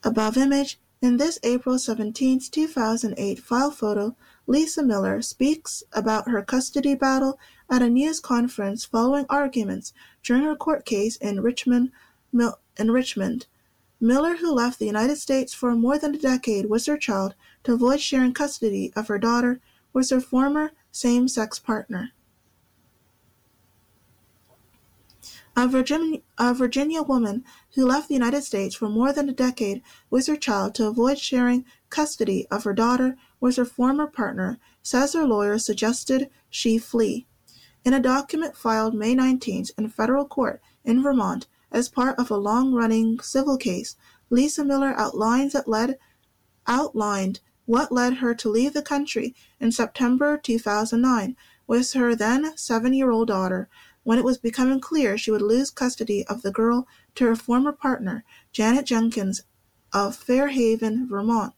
[0.03, 4.17] Above image, in this April 17, 2008 file photo,
[4.49, 7.39] Lisa Miller speaks about her custody battle
[7.71, 9.93] at a news conference following arguments
[10.25, 11.93] during her court case in Richmond,
[12.33, 13.47] in Richmond.
[14.01, 17.73] Miller, who left the United States for more than a decade with her child to
[17.73, 19.61] avoid sharing custody of her daughter,
[19.93, 22.11] was her former same-sex partner.
[25.57, 29.83] A Virginia, a Virginia woman who left the United States for more than a decade
[30.11, 35.13] with her child to avoid sharing custody of her daughter with her former partner says
[35.13, 37.29] her lawyer suggested she flee.
[37.85, 42.37] In a document filed May 19th in federal court in Vermont as part of a
[42.37, 43.97] long-running civil case,
[44.31, 45.99] Lisa Miller outlines that led,
[46.67, 53.29] outlined what led her to leave the country in September 2009 with her then seven-year-old
[53.29, 53.69] daughter
[54.05, 57.73] when it was becoming clear she would lose custody of the girl to her former
[57.73, 59.43] partner, Janet Jenkins
[59.93, 61.55] of Fairhaven, Vermont.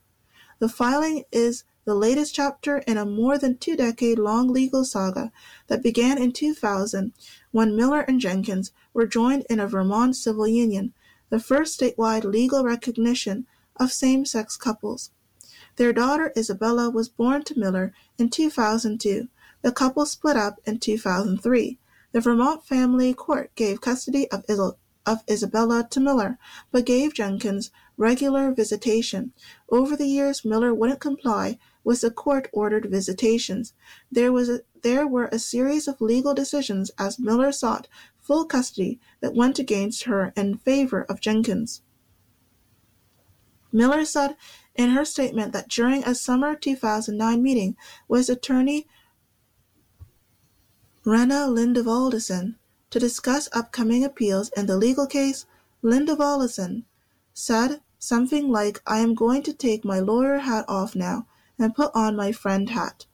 [0.61, 5.31] The filing is the latest chapter in a more than two decade long legal saga
[5.68, 7.12] that began in 2000
[7.53, 10.92] when Miller and Jenkins were joined in a Vermont civil union,
[11.31, 13.46] the first statewide legal recognition
[13.77, 15.12] of same sex couples.
[15.77, 19.29] Their daughter Isabella was born to Miller in 2002.
[19.62, 21.79] The couple split up in 2003.
[22.11, 24.44] The Vermont Family Court gave custody of,
[25.07, 26.38] of Isabella to Miller,
[26.72, 29.33] but gave Jenkins regular visitation.
[29.68, 33.72] Over the years, Miller wouldn't comply with the court-ordered visitations.
[34.11, 37.87] There was a, there were a series of legal decisions as Miller sought
[38.18, 41.83] full custody that went against her in favor of Jenkins.
[43.70, 44.37] Miller said
[44.75, 47.77] in her statement that during a summer 2009 meeting
[48.09, 48.88] with attorney
[51.05, 52.57] Rena Lindevaldsen
[52.90, 55.46] to discuss upcoming appeals in the legal case,
[55.85, 56.83] Lindevaldsen
[57.33, 61.90] said something like, I am going to take my lawyer hat off now and put
[61.95, 63.07] on my friend hat.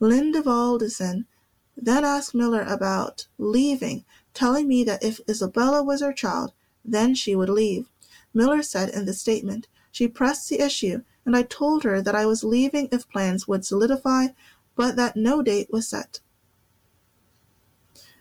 [0.00, 1.26] Lindevaldsen
[1.76, 6.52] then asked Miller about leaving, telling me that if Isabella was her child,
[6.84, 7.88] then she would leave.
[8.34, 12.26] Miller said in the statement, She pressed the issue, and I told her that I
[12.26, 14.28] was leaving if plans would solidify,
[14.74, 16.20] but that no date was set.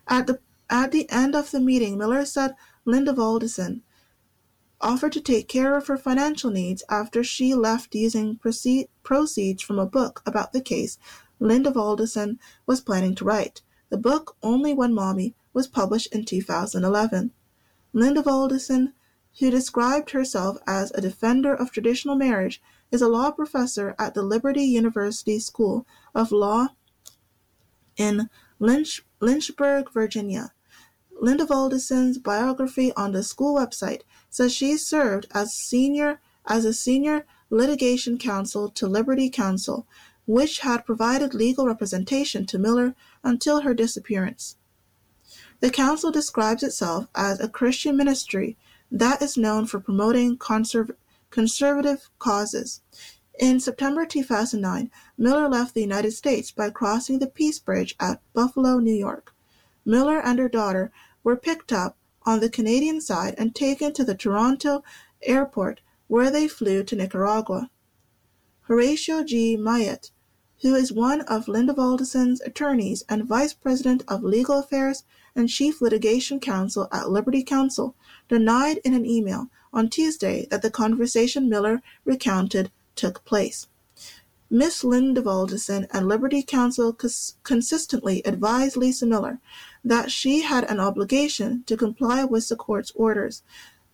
[0.07, 3.81] At the at the end of the meeting, Miller said Linda Lindevaldsen
[4.81, 9.79] offered to take care of her financial needs after she left using proceed, proceeds from
[9.79, 10.97] a book about the case
[11.39, 13.61] Lindevaldsen was planning to write.
[13.89, 17.31] The book, Only One Mommy, was published in 2011.
[17.93, 18.93] Lindevaldsen,
[19.39, 22.61] who described herself as a defender of traditional marriage,
[22.91, 26.69] is a law professor at the Liberty University School of Law
[27.97, 30.53] in Lynch, Lynchburg, Virginia.
[31.21, 38.17] Lindevaldsen's biography on the school website says she served as senior as a senior litigation
[38.17, 39.87] counsel to Liberty Counsel,
[40.25, 44.57] which had provided legal representation to Miller until her disappearance.
[45.59, 48.57] The counsel describes itself as a Christian ministry
[48.91, 50.95] that is known for promoting conserv-
[51.29, 52.81] conservative causes.
[53.39, 58.79] In September 2009, Miller left the United States by crossing the Peace Bridge at Buffalo,
[58.79, 59.33] New York.
[59.85, 60.91] Miller and her daughter
[61.23, 64.83] were picked up on the Canadian side and taken to the Toronto
[65.23, 67.69] airport where they flew to Nicaragua.
[68.63, 69.55] Horatio G.
[69.55, 70.11] Myatt,
[70.61, 75.05] who is one of Linda Lindevaldsen's attorneys and vice president of legal affairs
[75.37, 77.95] and chief litigation counsel at Liberty Counsel,
[78.27, 83.67] denied in an email on Tuesday that the conversation Miller recounted took place.
[84.49, 89.39] Miss Linda Lindevaldsen and Liberty Counsel cons- consistently advised Lisa Miller
[89.87, 93.41] that she had an obligation to comply with the court's orders.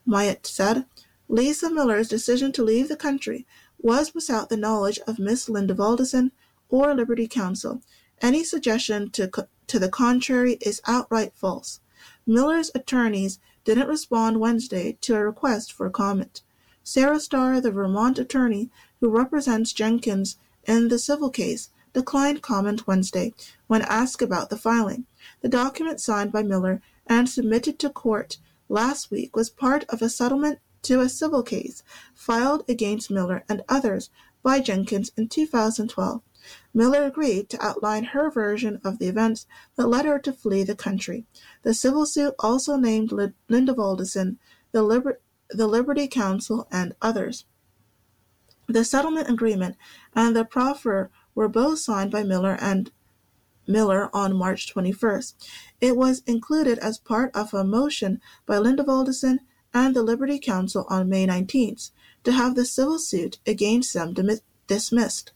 [0.06, 0.86] Myatt said,
[1.28, 3.46] Lisa Miller's decision to leave the country
[3.78, 6.32] was without the knowledge of Miss Lindevaldsen
[6.68, 7.82] or Liberty Counsel.
[8.22, 11.80] Any suggestion to, co- to the contrary is outright false.
[12.26, 16.42] Miller's attorneys didn't respond Wednesday to a request for comment.
[16.84, 23.34] Sarah Starr, the Vermont attorney who represents Jenkins in the civil case, declined comment Wednesday
[23.68, 25.06] when asked about the filing.
[25.44, 28.38] The document signed by Miller and submitted to court
[28.70, 31.84] last week was part of a settlement to a civil case
[32.14, 34.10] filed against Miller and others
[34.42, 36.22] by Jenkins in 2012.
[36.74, 40.76] Miller agreed to outline her version of the events that led her to flee the
[40.76, 41.26] country.
[41.64, 43.10] The civil suit also named
[43.50, 44.38] Lindevaldsen,
[44.72, 45.20] the, Liber-
[45.50, 47.44] the Liberty Counsel, and others.
[48.68, 49.76] The settlement agreement
[50.16, 52.94] and the proffer were both signed by Miller and
[53.66, 55.34] Miller on March 21st.
[55.80, 59.40] It was included as part of a motion by Lindevaldsen
[59.74, 61.92] and the Liberty Counsel on May 19th
[62.24, 64.16] to have the civil suit against them
[64.68, 65.32] dismissed.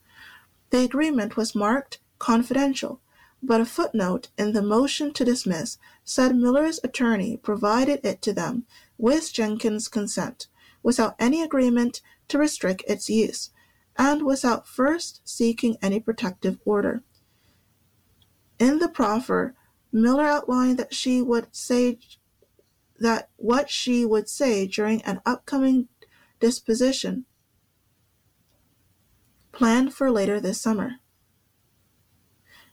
[0.70, 3.00] The agreement was marked confidential,
[3.42, 8.66] but a footnote in the motion to dismiss said Miller's attorney provided it to them
[8.98, 10.48] with Jenkins' consent,
[10.84, 13.52] without any agreement to restrict its use,
[13.98, 17.04] and without first seeking any protective order.
[18.60, 19.56] In the proffer,
[19.92, 22.00] Miller outlined that she would say
[23.00, 25.88] that what she would say during an upcoming
[26.40, 27.26] disposition
[29.52, 30.96] planned for later this summer.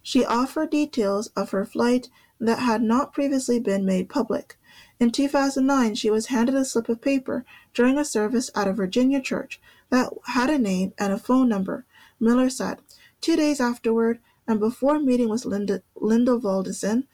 [0.02, 2.08] She offered details of her flight
[2.38, 4.58] that had not previously been made public.
[5.00, 9.20] In 2009, she was handed a slip of paper during a service at a Virginia
[9.20, 11.86] church that had a name and a phone number.
[12.20, 12.80] Miller said,
[13.20, 17.06] Two days afterward, and before meeting with Linda, Linda Valdesen,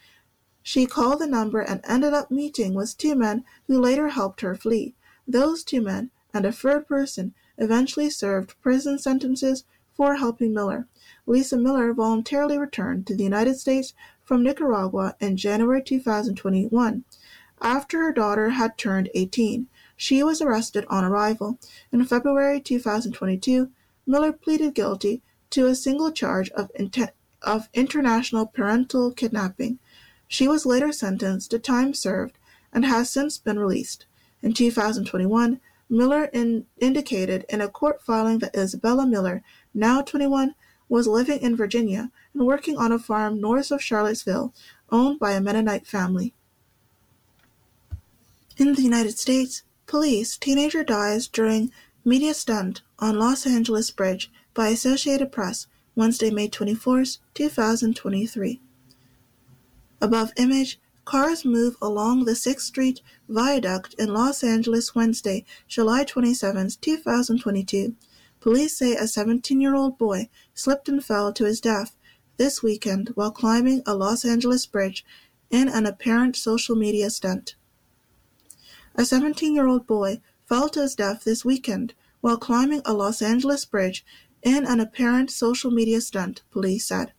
[0.63, 4.55] she called the number and ended up meeting with two men who later helped her
[4.55, 4.95] flee.
[5.27, 9.65] Those two men and a third person eventually served prison sentences
[9.95, 10.87] for helping Miller.
[11.27, 17.05] Lisa Miller voluntarily returned to the United States from Nicaragua in January 2021.
[17.63, 21.59] After her daughter had turned 18, she was arrested on arrival.
[21.93, 23.71] In February 2022,
[24.07, 27.11] Miller pleaded guilty to a single charge of, intent,
[27.43, 29.79] of international parental kidnapping.
[30.29, 32.39] She was later sentenced to time served
[32.73, 34.07] and has since been released.
[34.43, 39.43] In 2021, Miller in, indicated in a court filing that Isabella Miller,
[39.75, 40.55] now 21,
[40.89, 44.55] was living in Virginia and working on a farm north of Charlottesville,
[44.91, 46.35] owned by a Mennonite family.
[48.57, 51.73] In the United States, police teenager dies during
[52.05, 55.67] media stunt on Los Angeles Bridge by Associated Press,
[56.01, 58.61] Wednesday, May 24, 2023.
[60.01, 66.71] Above image, cars move along the 6th Street Viaduct in Los Angeles Wednesday, July 27,
[66.81, 67.95] 2022.
[68.41, 71.95] Police say a 17-year-old boy slipped and fell to his death
[72.39, 75.05] this weekend while climbing a Los Angeles bridge
[75.51, 77.57] in an apparent social media stunt.
[78.95, 81.93] A 17-year-old boy fell to his death this weekend
[82.23, 84.03] while climbing a Los Angeles bridge
[84.43, 87.13] in an apparent social media stunt, police said.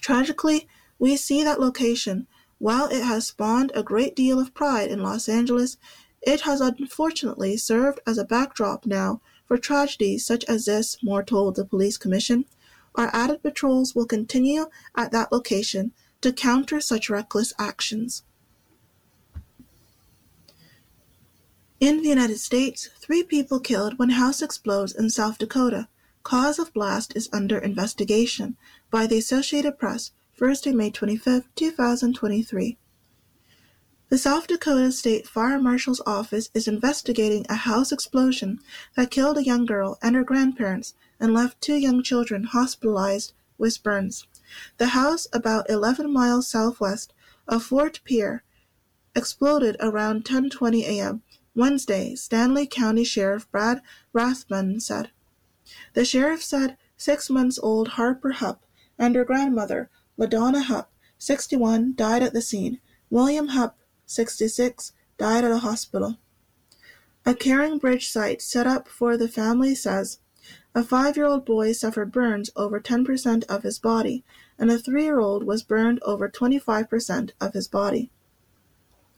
[0.00, 0.66] Tragically,
[0.98, 2.26] we see that location,
[2.58, 5.76] while it has spawned a great deal of pride in Los Angeles,
[6.22, 11.54] it has unfortunately served as a backdrop now for tragedies such as this, Moore told
[11.54, 12.46] the police commission.
[12.94, 15.92] Our added patrols will continue at that location
[16.26, 18.24] to counter such reckless actions.
[21.78, 25.86] In the United States, three people killed when house explodes in South Dakota.
[26.24, 28.56] Cause of blast is under investigation
[28.90, 32.76] by the Associated Press, Thursday, May 25, 2023.
[34.08, 38.58] The South Dakota State Fire Marshal's Office is investigating a house explosion
[38.96, 43.80] that killed a young girl and her grandparents and left two young children hospitalized with
[43.84, 44.26] burns.
[44.78, 47.12] The house, about 11 miles southwest
[47.48, 48.44] of Fort Pierre,
[49.14, 51.22] exploded around 10:20 a.m.
[51.54, 53.80] Wednesday, Stanley County Sheriff Brad
[54.12, 55.10] Rathbun said.
[55.94, 58.64] The sheriff said six months old Harper Hupp
[58.98, 62.80] and her grandmother, LaDonna Hupp, 61, died at the scene.
[63.10, 66.18] William Hupp, 66, died at a hospital.
[67.24, 70.20] A Caring Bridge site set up for the family says
[70.76, 74.22] a five year old boy suffered burns over 10% of his body,
[74.58, 78.12] and a three year old was burned over 25% of his body.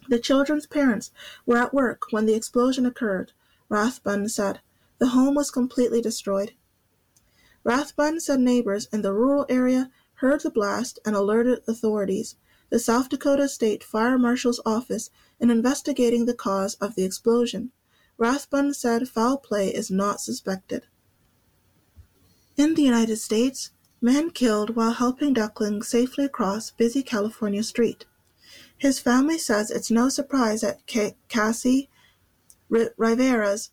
[0.08, 1.10] The children's parents
[1.44, 3.32] were at work when the explosion occurred,
[3.68, 4.60] Rathbun said.
[4.98, 6.52] The home was completely destroyed.
[7.64, 12.36] Rathbun said neighbors in the rural area heard the blast and alerted authorities
[12.70, 17.72] the South Dakota State Fire Marshal's Office in investigating the cause of the explosion.
[18.16, 20.86] Rathbun said foul play is not suspected.
[22.58, 28.04] In the United States, man killed while helping duckling safely across busy California street.
[28.76, 30.84] His family says it's no surprise that
[31.28, 31.88] Cassie
[32.68, 33.70] Rivera's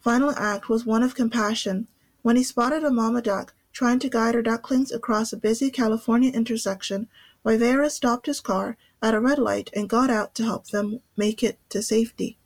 [0.00, 1.88] final act was one of compassion
[2.22, 6.32] when he spotted a mama duck trying to guide her ducklings across a busy California
[6.32, 7.06] intersection
[7.44, 11.42] Rivera stopped his car at a red light and got out to help them make
[11.42, 12.38] it to safety.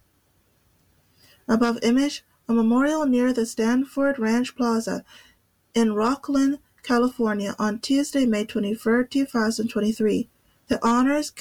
[1.46, 5.04] Above Image, a memorial near the Stanford Ranch Plaza
[5.74, 10.28] in Rocklin, California on Tuesday, May 23, 2023,
[10.68, 11.32] that honors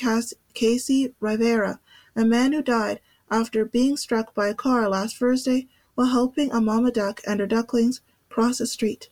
[0.54, 1.80] Casey Rivera,
[2.16, 6.60] a man who died after being struck by a car last Thursday while helping a
[6.60, 9.10] mama duck and her ducklings cross a street.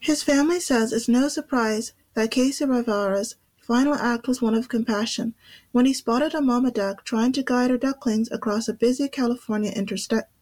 [0.00, 3.36] His family says it's no surprise that Casey Rivera's
[3.68, 5.34] final act was one of compassion
[5.72, 9.70] when he spotted a mama duck trying to guide her ducklings across a busy California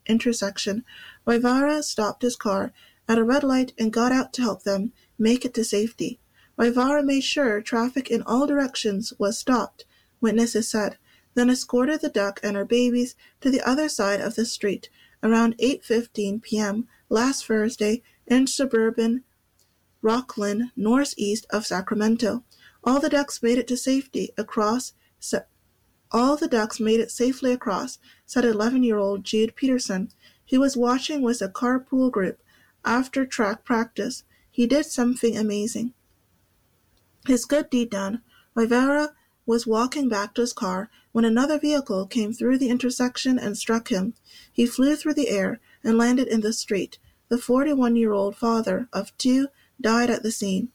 [0.07, 0.85] intersection.
[1.27, 2.73] Rivera stopped his car
[3.09, 6.21] at a red light and got out to help them make it to safety.
[6.57, 9.85] Rivera made sure traffic in all directions was stopped,
[10.21, 10.97] witnesses said,
[11.35, 14.89] then escorted the duck and her babies to the other side of the street
[15.21, 16.87] around 8:15 p.m.
[17.09, 19.25] last Thursday in suburban
[20.01, 22.45] Rocklin, northeast of Sacramento.
[22.87, 24.93] All the ducks made it to safety across.
[26.13, 30.13] All the ducks made it safely across, said 11-year-old Jude Peterson.
[30.45, 32.41] He was watching with a carpool group
[32.85, 34.23] after track practice.
[34.53, 35.95] He did something amazing.
[37.27, 38.23] His good deed done,
[38.55, 39.15] Rivera
[39.47, 43.89] was walking back to his car when another vehicle came through the intersection and struck
[43.89, 44.15] him.
[44.53, 46.99] He flew through the air and landed in the street.
[47.29, 49.49] The 41 year old father of two
[49.81, 50.71] died at the scene.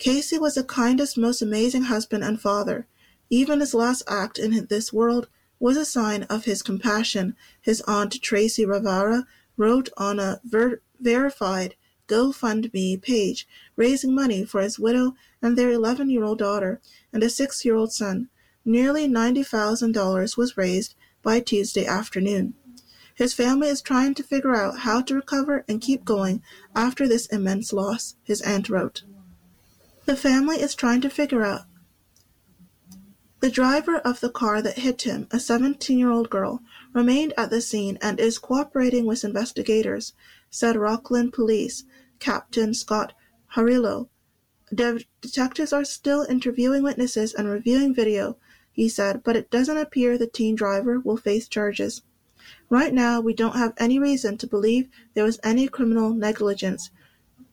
[0.00, 2.86] Casey was the kindest, most amazing husband and father.
[3.28, 5.28] Even his last act in this world
[5.58, 9.26] was a sign of his compassion, his aunt Tracy Rivera
[9.58, 11.74] wrote on a ver- verified
[12.08, 13.46] GoFundMe page,
[13.76, 16.80] raising money for his widow and their 11 year old daughter
[17.12, 18.30] and a 6 year old son.
[18.64, 22.54] Nearly $90,000 was raised by Tuesday afternoon.
[23.14, 26.42] His family is trying to figure out how to recover and keep going
[26.74, 29.02] after this immense loss, his aunt wrote.
[30.10, 31.66] The family is trying to figure out.
[33.38, 37.50] The driver of the car that hit him, a 17 year old girl, remained at
[37.50, 40.12] the scene and is cooperating with investigators,
[40.50, 41.84] said Rocklin Police
[42.18, 43.12] Captain Scott
[43.54, 44.08] Horrillo.
[44.74, 48.36] De- detectives are still interviewing witnesses and reviewing video,
[48.72, 52.02] he said, but it doesn't appear the teen driver will face charges.
[52.68, 56.90] Right now, we don't have any reason to believe there was any criminal negligence,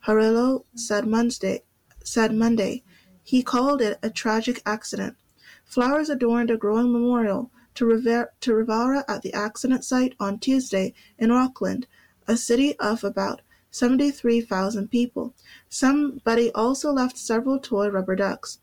[0.08, 1.62] Horrillo said Monday.
[2.10, 2.84] Said Monday.
[3.22, 5.18] He called it a tragic accident.
[5.66, 10.94] Flowers adorned a growing memorial to, Rivera, to Rivera at the accident site on Tuesday
[11.18, 11.84] in Rocklin,
[12.26, 15.34] a city of about 73,000 people.
[15.68, 18.60] Somebody also left several toy rubber ducks.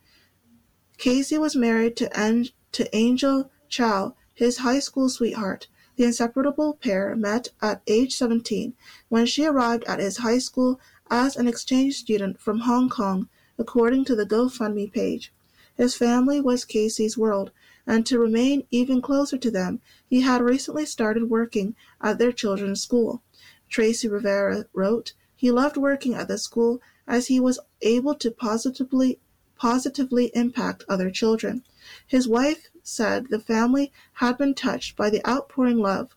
[0.97, 5.67] Casey was married to, An- to Angel Chow, his high school sweetheart.
[5.97, 8.73] The inseparable pair met at age 17
[9.07, 10.79] when she arrived at his high school
[11.11, 15.33] as an exchange student from Hong Kong, according to the GoFundMe page.
[15.75, 17.51] His family was Casey's world.
[17.87, 22.81] and to remain even closer to them, he had recently started working at their children's
[22.81, 23.21] school.
[23.69, 29.19] Tracy Rivera wrote, He loved working at the school as he was able to positively
[29.55, 31.63] positively impact other children.
[32.05, 36.15] His wife said the family had been touched by the outpouring love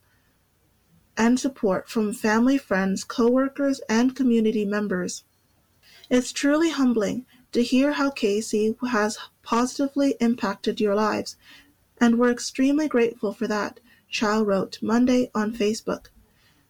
[1.17, 5.25] and support from family, friends, co-workers, and community members.
[6.11, 11.37] It's truly humbling to hear how Casey has positively impacted your lives,
[12.01, 13.79] and we're extremely grateful for that,
[14.09, 16.07] Chow wrote Monday on Facebook.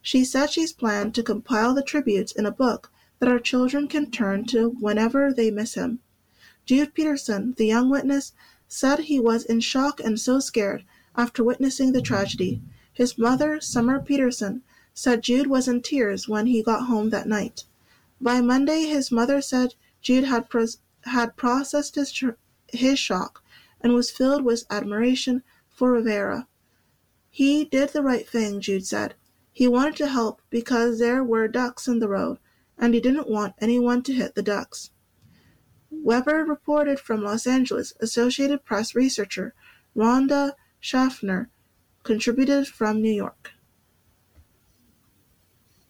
[0.03, 4.11] She said she's planned to compile the tributes in a book that our children can
[4.11, 6.01] turn to whenever they miss him.
[6.67, 8.33] Jude Peterson, the young witness,
[8.67, 10.85] said he was in shock and so scared
[11.15, 12.61] after witnessing the tragedy.
[12.93, 14.63] His mother, Summer Peterson,
[14.95, 17.63] said Jude was in tears when he got home that night.
[18.21, 20.49] By Monday, his mother said Jude had,
[21.03, 22.31] had processed his, tr-
[22.69, 23.43] his shock
[23.81, 26.49] and was filled with admiration for Rivera.
[27.31, 29.15] He did the right thing, Jude said.
[29.53, 32.39] He wanted to help because there were ducks in the road,
[32.77, 34.91] and he didn't want anyone to hit the ducks.
[35.91, 37.93] Weber reported from Los Angeles.
[38.01, 39.55] Associated Press researcher
[39.97, 41.51] Rhonda Schaffner
[42.03, 43.53] contributed from New York.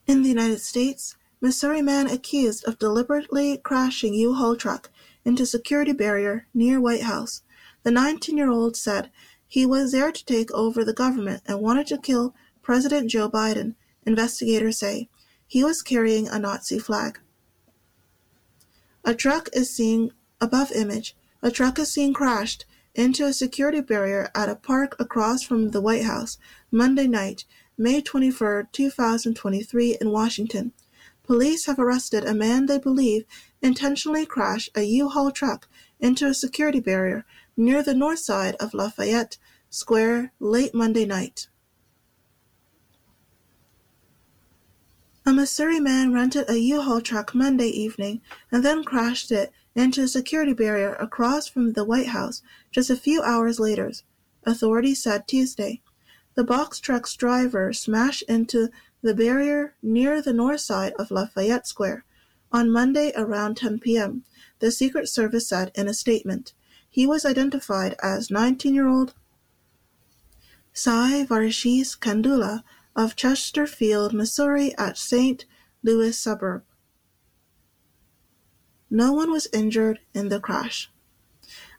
[0.07, 4.91] In the United States, Missouri man accused of deliberately crashing U-Haul truck
[5.25, 7.43] into security barrier near White House.
[7.85, 9.11] The 19-year-old said
[9.47, 13.77] he was there to take over the government and wanted to kill President Joe Biden,
[14.05, 15.09] investigators say.
[15.47, 17.21] He was carrying a Nazi flag.
[19.05, 21.17] A truck is seen above image.
[21.41, 25.81] A truck is seen crashed into a security barrier at a park across from the
[25.81, 26.37] White House
[26.71, 27.45] Monday night,
[27.79, 30.73] May 23, 2023 in Washington.
[31.29, 33.27] Police have arrested a man they believe
[33.61, 35.69] intentionally crashed a U-Haul truck
[36.01, 39.37] into a security barrier near the north side of Lafayette
[39.69, 41.49] Square late Monday night.
[45.27, 50.09] A Missouri man rented a U-Haul truck Monday evening and then crashed it into a
[50.09, 53.93] security barrier across from the White House just a few hours later,
[54.45, 55.83] authorities said Tuesday.
[56.37, 58.71] The box truck's driver smashed into
[59.03, 62.05] the barrier near the north side of Lafayette Square
[62.51, 64.25] on Monday around 10 p.m.,
[64.59, 66.53] the Secret Service said in a statement.
[66.91, 69.15] He was identified as 19-year-old
[70.73, 72.63] Sai Varshith Kandula
[72.97, 75.45] of Chesterfield, Missouri at St.
[75.83, 76.65] Louis suburb.
[78.91, 80.91] No one was injured in the crash.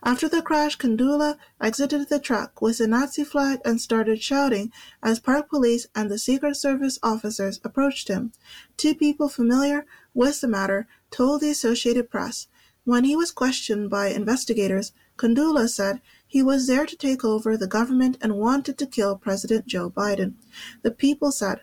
[0.01, 4.71] After the crash, Kandula exited the truck with a Nazi flag and started shouting
[5.03, 8.31] as park police and the Secret Service officers approached him.
[8.77, 12.47] Two people familiar with the matter told the Associated Press.
[12.85, 17.67] When he was questioned by investigators, Kandula said he was there to take over the
[17.67, 20.35] government and wanted to kill President Joe Biden.
[20.81, 21.59] The people said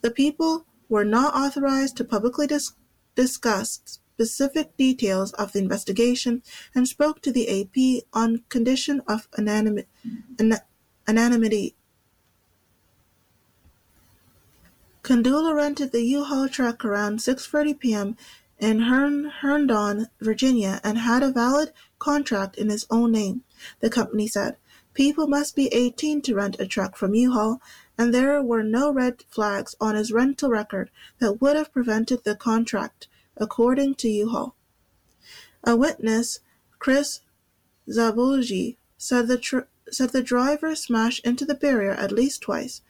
[0.00, 2.74] the people were not authorized to publicly dis-
[3.16, 6.40] discuss specific details of the investigation
[6.72, 9.28] and spoke to the AP on condition of
[11.08, 11.74] anonymity.
[15.02, 18.16] Kandula rented the U-Haul truck around 6:30 p.m.
[18.58, 23.42] in Hern- Herndon, Virginia, and had a valid contract in his own name.
[23.80, 24.56] The company said
[24.94, 27.60] people must be 18 to rent a truck from U-Haul,
[27.98, 32.36] and there were no red flags on his rental record that would have prevented the
[32.36, 34.54] contract, according to U-Haul.
[35.64, 36.40] A witness,
[36.78, 37.20] Chris
[37.88, 42.80] Zaboji, said the tr- said the driver smashed into the barrier at least twice.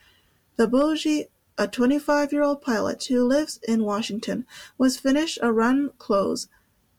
[0.58, 1.28] Zaboji,
[1.58, 4.46] a 25-year-old pilot who lives in Washington,
[4.78, 6.48] was finished a run close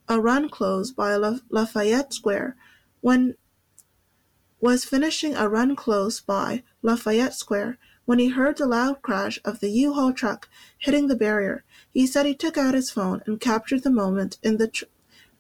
[0.08, 2.56] a run close by Lafayette Square
[3.02, 3.36] when
[4.60, 9.60] was finishing a run close by Lafayette Square when he heard the loud crash of
[9.60, 10.48] the U-Haul truck
[10.78, 11.64] hitting the barrier.
[11.94, 14.86] He said he took out his phone and captured the moment in the tr-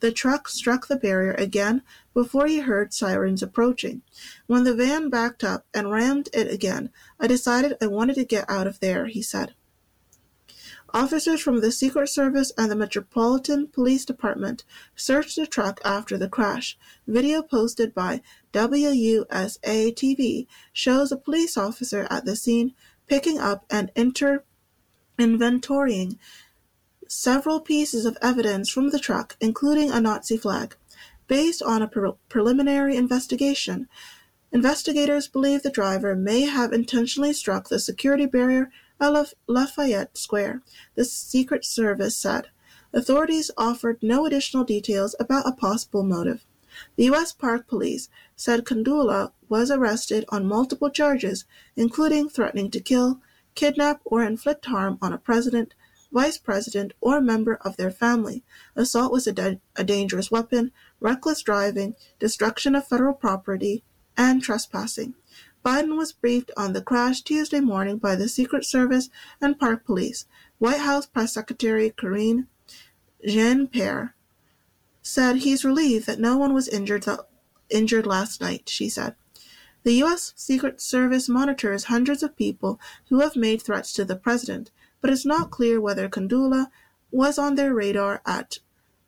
[0.01, 1.81] the truck struck the barrier again
[2.13, 4.01] before he heard sirens approaching.
[4.45, 6.89] When the van backed up and rammed it again,
[7.19, 9.55] I decided I wanted to get out of there, he said.
[10.93, 14.63] Officers from the Secret Service and the Metropolitan Police Department
[14.95, 16.77] searched the truck after the crash.
[17.07, 18.21] Video posted by
[18.53, 22.73] WUSA TV shows a police officer at the scene
[23.07, 24.43] picking up and inter-
[25.17, 26.17] inventorying
[27.07, 30.75] several pieces of evidence from the truck, including a Nazi flag.
[31.27, 33.87] Based on a pre- preliminary investigation,
[34.51, 40.61] investigators believe the driver may have intentionally struck the security barrier at Lafayette Square,
[40.95, 42.47] the Secret Service said.
[42.93, 46.45] Authorities offered no additional details about a possible motive.
[46.95, 47.31] The U.S.
[47.31, 53.21] Park Police said Kandula was arrested on multiple charges, including threatening to kill,
[53.53, 55.73] kidnap, or inflict harm on a president,
[56.11, 58.43] vice president, or member of their family.
[58.75, 63.83] Assault was a, a dangerous weapon, reckless driving, destruction of federal property,
[64.17, 65.15] and trespassing.
[65.65, 69.09] Biden was briefed on the crash Tuesday morning by the Secret Service
[69.41, 70.27] and Park Police.
[70.59, 72.45] White House Press Secretary Karine
[73.25, 74.13] Jean-Pierre
[75.01, 77.17] said he's relieved that no one was injured, th-
[77.71, 79.15] injured last night, she said.
[79.81, 80.33] The U.S.
[80.35, 84.69] Secret Service monitors hundreds of people who have made threats to the president,
[85.01, 86.67] but it's not clear whether Kandula
[87.09, 88.59] was on their radar at,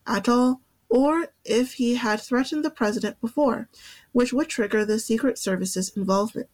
[0.08, 3.70] at all or if he had threatened the president before,
[4.12, 6.50] which would trigger the Secret Service's involvement.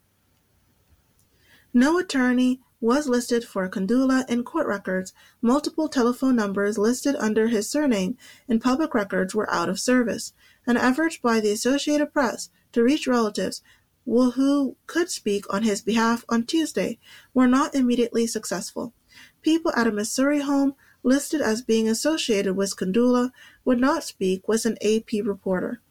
[1.74, 5.14] No attorney was listed for Kandula in court records.
[5.42, 8.18] Multiple telephone numbers listed under his surname
[8.48, 10.34] in public records were out of service.
[10.68, 13.62] An effort by the Associated Press to reach relatives
[14.06, 17.00] who could speak on his behalf on Tuesday
[17.34, 18.94] were not immediately successful.
[19.42, 23.32] People at a Missouri home listed as being associated with Kandula
[23.66, 25.82] would not speak with an AP reporter.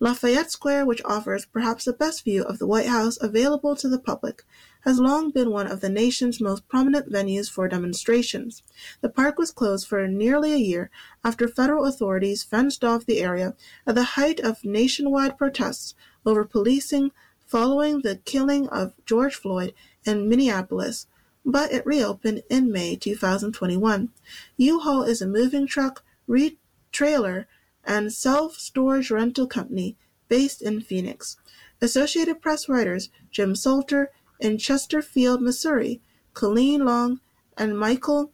[0.00, 3.98] Lafayette Square, which offers perhaps the best view of the White House available to the
[3.98, 4.44] public,
[4.82, 8.62] has long been one of the nation's most prominent venues for demonstrations.
[9.00, 10.90] The park was closed for nearly a year
[11.24, 13.54] after federal authorities fenced off the area
[13.86, 15.94] at the height of nationwide protests
[16.24, 17.10] over policing
[17.44, 19.74] following the killing of George Floyd
[20.04, 21.06] in Minneapolis,
[21.48, 24.10] but it reopened in May 2021.
[24.58, 26.58] U-Haul is a moving truck, re-
[26.92, 27.48] trailer,
[27.82, 29.96] and self-storage rental company
[30.28, 31.38] based in Phoenix.
[31.80, 36.02] Associated Press writers Jim Salter in Chesterfield, Missouri,
[36.34, 37.20] Colleen Long
[37.56, 38.30] and Michael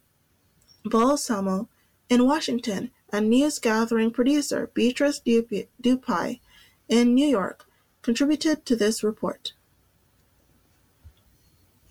[0.83, 1.69] Balsamo
[2.09, 6.41] in Washington, and news gathering producer Beatrice Dupuy
[6.89, 7.65] in New York
[8.01, 9.53] contributed to this report.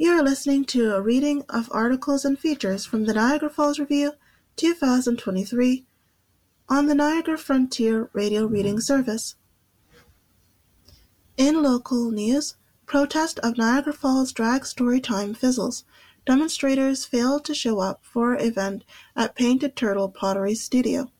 [0.05, 4.13] You are listening to a reading of articles and features from the Niagara Falls Review
[4.57, 5.87] 2023
[6.69, 9.37] on the Niagara Frontier Radio Reading Service.
[11.39, 15.85] In local news, protest of Niagara Falls drag storytime fizzles.
[16.27, 18.85] Demonstrators failed to show up for event
[19.17, 21.11] at Painted Turtle Pottery Studio.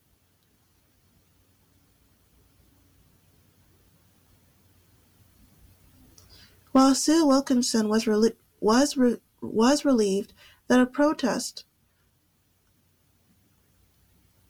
[6.71, 8.05] While Sue Wilkinson was,
[8.59, 10.33] was, re- was relieved
[10.67, 11.65] that a protest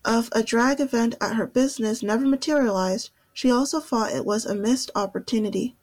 [0.05, 4.55] of a drag event at her business never materialized, she also thought it was a
[4.55, 5.75] missed opportunity.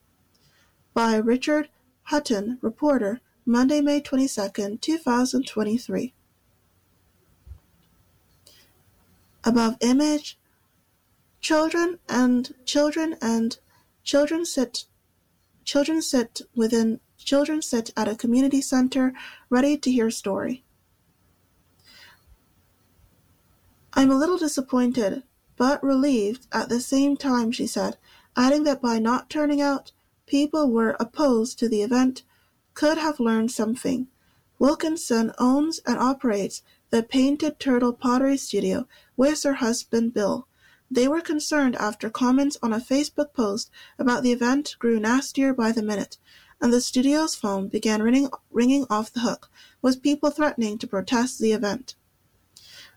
[0.94, 1.68] By Richard
[2.04, 6.14] Hutton, reporter, Monday, May 22, 2023.
[9.44, 10.38] Above image,
[11.40, 13.58] children and children and
[14.04, 14.84] children sit
[15.64, 19.12] children sit within children sit at a community center
[19.48, 20.64] ready to hear story.
[23.94, 25.22] I'm a little disappointed,
[25.56, 27.98] but relieved at the same time, she said,
[28.36, 29.92] adding that by not turning out,
[30.26, 32.22] people were opposed to the event
[32.74, 34.08] could have learned something.
[34.58, 40.46] Wilkinson owns and operates the Painted Turtle Pottery Studio with her husband Bill.
[40.90, 45.72] They were concerned after comments on a Facebook post about the event grew nastier by
[45.72, 46.18] the minute,
[46.62, 49.50] and the studio's phone began ringing, ringing off the hook,
[49.82, 51.96] with people threatening to protest the event.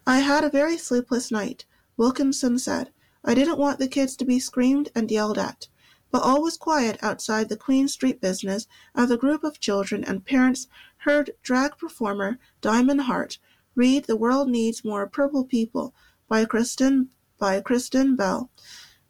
[0.06, 1.66] I had a very sleepless night,
[1.98, 2.92] Wilkinson said.
[3.24, 5.68] I didn't want the kids to be screamed and yelled at.
[6.12, 10.24] But all was quiet outside the Queen Street business as a group of children and
[10.24, 13.40] parents heard drag performer Diamond Hart
[13.74, 15.96] read The World Needs More Purple People
[16.28, 17.10] by Kristen,
[17.40, 18.52] by Kristen Bell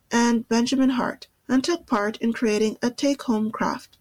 [0.10, 3.98] and Benjamin Hart and took part in creating a take-home craft.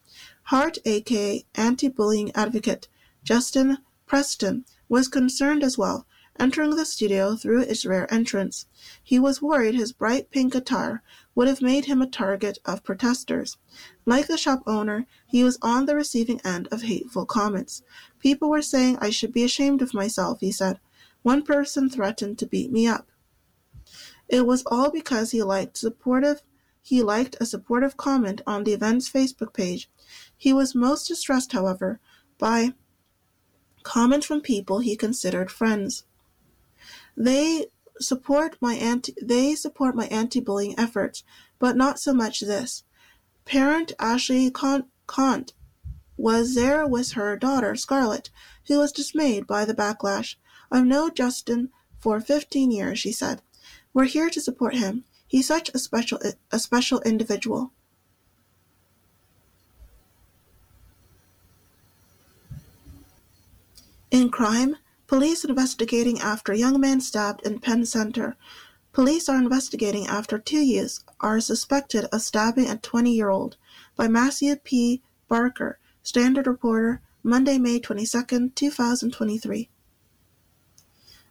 [0.48, 2.88] Hart, aka anti-bullying advocate
[3.22, 6.06] Justin Preston, was concerned as well
[6.38, 8.66] entering the studio through its rear entrance.
[9.02, 11.02] He was worried his bright pink attire
[11.34, 13.56] would have made him a target of protesters.
[14.04, 17.82] Like the shop owner, he was on the receiving end of hateful comments.
[18.18, 20.80] People were saying I should be ashamed of myself, he said.
[21.22, 23.08] One person threatened to beat me up.
[24.28, 26.42] It was all because he liked supportive
[26.82, 29.88] he liked a supportive comment on the event's Facebook page.
[30.44, 32.00] He was most distressed, however,
[32.36, 32.74] by
[33.82, 36.04] comments from people he considered friends.
[37.16, 37.68] They
[37.98, 41.24] support my anti they support my anti-bullying efforts,
[41.58, 42.84] but not so much this.
[43.46, 45.54] Parent Ashley Kant
[46.18, 48.28] was there with her daughter Scarlett,
[48.66, 50.36] who was dismayed by the backlash.
[50.70, 53.40] I've known Justin for 15 years, she said.
[53.94, 55.04] We're here to support him.
[55.26, 56.20] He's such a special
[56.52, 57.72] a special individual.
[64.10, 64.76] In crime,
[65.06, 68.36] police investigating after young man stabbed in Pen Centre.
[68.92, 73.56] Police are investigating after two youths are suspected of stabbing a 20 year old
[73.96, 75.02] by Matthew P.
[75.28, 79.70] Barker, Standard Reporter, Monday, May 22, 2023.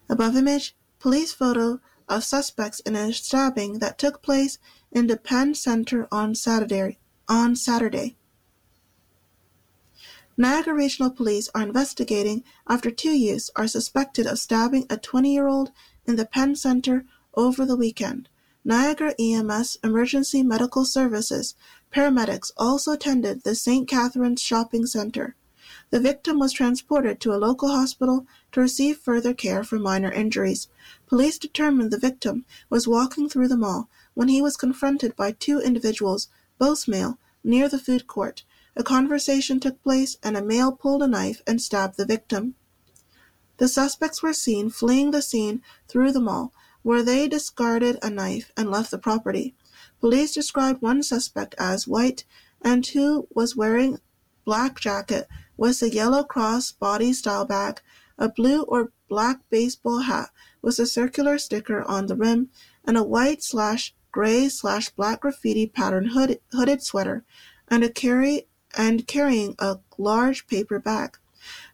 [0.09, 4.57] Above image, police photo of suspects in a stabbing that took place
[4.91, 6.97] in the Pen Centre on Saturday.
[7.29, 8.17] On Saturday.
[10.35, 15.71] Niagara Regional Police are investigating after two youths are suspected of stabbing a 20-year-old
[16.07, 17.05] in the Pen Centre
[17.35, 18.29] over the weekend.
[18.65, 21.53] Niagara EMS Emergency Medical Services
[21.93, 23.87] paramedics also attended the St.
[23.87, 25.35] Catharines Shopping Center.
[25.91, 30.67] The victim was transported to a local hospital to receive further care for minor injuries.
[31.05, 35.59] Police determined the victim was walking through the mall when he was confronted by two
[35.59, 36.27] individuals,
[36.57, 38.43] both male, near the food court.
[38.75, 42.55] A conversation took place and a male pulled a knife and stabbed the victim.
[43.57, 46.51] The suspects were seen fleeing the scene through the mall,
[46.81, 49.55] where they discarded a knife and left the property.
[49.99, 52.25] Police described one suspect as white
[52.61, 53.99] and who was wearing
[54.43, 57.79] black jacket with a yellow cross body style bag,
[58.17, 60.29] a blue or black baseball hat
[60.61, 62.49] with a circular sticker on the rim,
[62.85, 67.23] and a white slash gray slash black graffiti pattern hood, hooded sweater,
[67.67, 71.17] and a carry and carrying a large paper bag.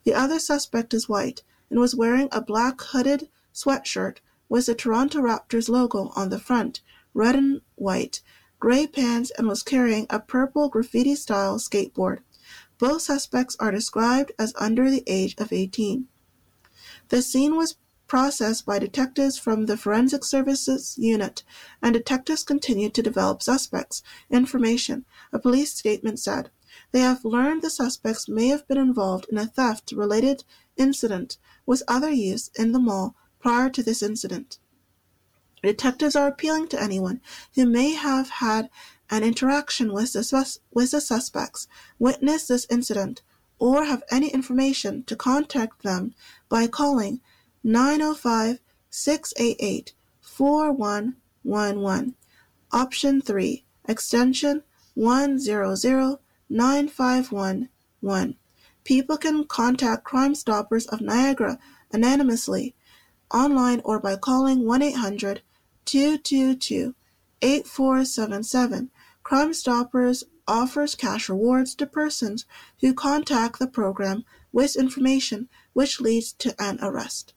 [0.04, 5.20] The other suspect is white and was wearing a black hooded sweatshirt with the Toronto
[5.20, 6.82] Raptors logo on the front,
[7.14, 8.22] red and white,
[8.60, 12.20] gray pants, and was carrying a purple graffiti style skateboard.
[12.78, 16.08] Both suspects are described as under the age of 18.
[17.10, 17.76] The scene was
[18.08, 21.43] processed by detectives from the Forensic Services Unit,
[21.82, 26.50] and detectives continued to develop suspects' information, a police statement said.
[26.92, 30.44] They have learned the suspects may have been involved in a theft related
[30.76, 34.58] incident with other youths in the mall prior to this incident.
[35.62, 37.22] Detectives are appealing to anyone
[37.56, 38.70] who may have had
[39.10, 41.68] an interaction with the, sus- with the suspects,
[42.00, 43.22] witnessed this incident,
[43.60, 46.16] or have any information to contact them
[46.48, 47.20] by calling
[47.64, 48.60] 905
[48.90, 52.16] 688 4111.
[52.72, 54.64] Option 3, extension
[56.50, 58.36] 100951
[58.84, 61.60] People can contact Crime Stoppers of Niagara
[61.91, 62.76] anonymously,
[63.32, 65.41] online or by calling 1 800
[65.86, 66.95] 222
[67.41, 68.89] 8477.
[69.22, 72.45] Crime Stoppers offers cash rewards to persons
[72.82, 77.34] who contact the program with information which leads to an arrest.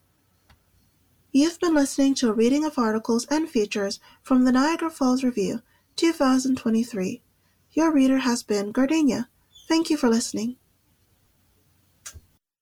[1.33, 5.61] You've been listening to a reading of articles and features from the Niagara Falls Review
[5.97, 7.23] 2023.
[7.75, 9.29] Your reader has been Gardenia.
[9.67, 10.57] Thank you for listening.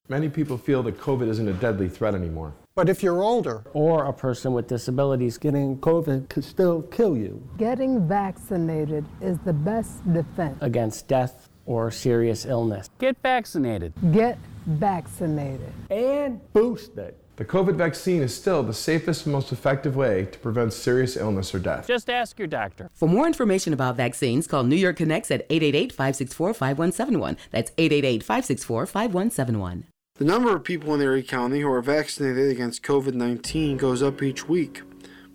[0.09, 2.55] Many people feel that COVID isn't a deadly threat anymore.
[2.77, 7.43] But if you're older or a person with disabilities, getting COVID could still kill you.
[7.59, 12.89] Getting vaccinated is the best defense against death or serious illness.
[12.99, 13.93] Get vaccinated.
[14.13, 15.73] Get vaccinated.
[15.91, 17.17] And boosted.
[17.41, 21.55] The COVID vaccine is still the safest and most effective way to prevent serious illness
[21.55, 21.87] or death.
[21.87, 22.91] Just ask your doctor.
[22.93, 27.39] For more information about vaccines, call New York Connects at 888 564 5171.
[27.51, 29.85] That's 888 564 5171.
[30.17, 34.23] The number of people in Erie County who are vaccinated against COVID 19 goes up
[34.23, 34.83] each week,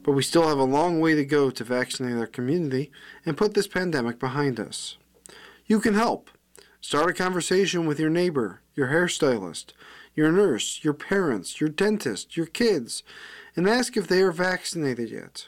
[0.04, 2.92] but we still have a long way to go to vaccinate our community
[3.26, 5.00] and put this pandemic behind us.
[5.66, 6.30] You can help.
[6.82, 9.74] Start a conversation with your neighbor, your hairstylist,
[10.16, 13.04] your nurse, your parents, your dentist, your kids,
[13.56, 15.48] and ask if they are vaccinated yet.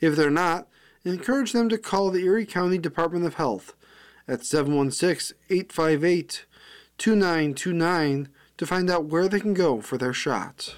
[0.00, 0.68] If they're not,
[1.04, 3.74] encourage them to call the Erie County Department of Health
[4.28, 6.46] at 716 858
[6.96, 10.76] 2929 to find out where they can go for their shot.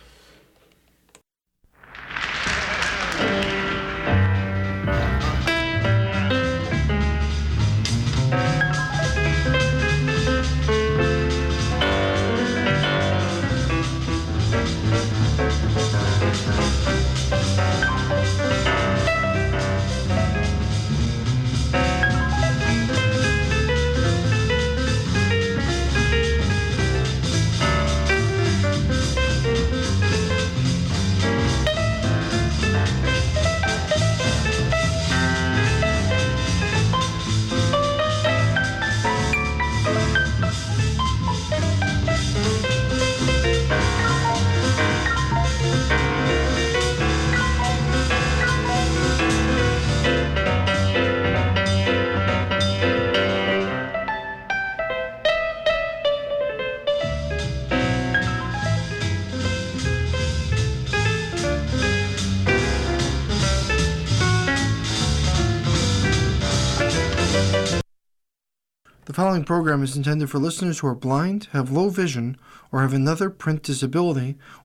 [69.17, 72.37] Following program is intended for listeners who are blind, have low vision,
[72.71, 74.37] or have another print disability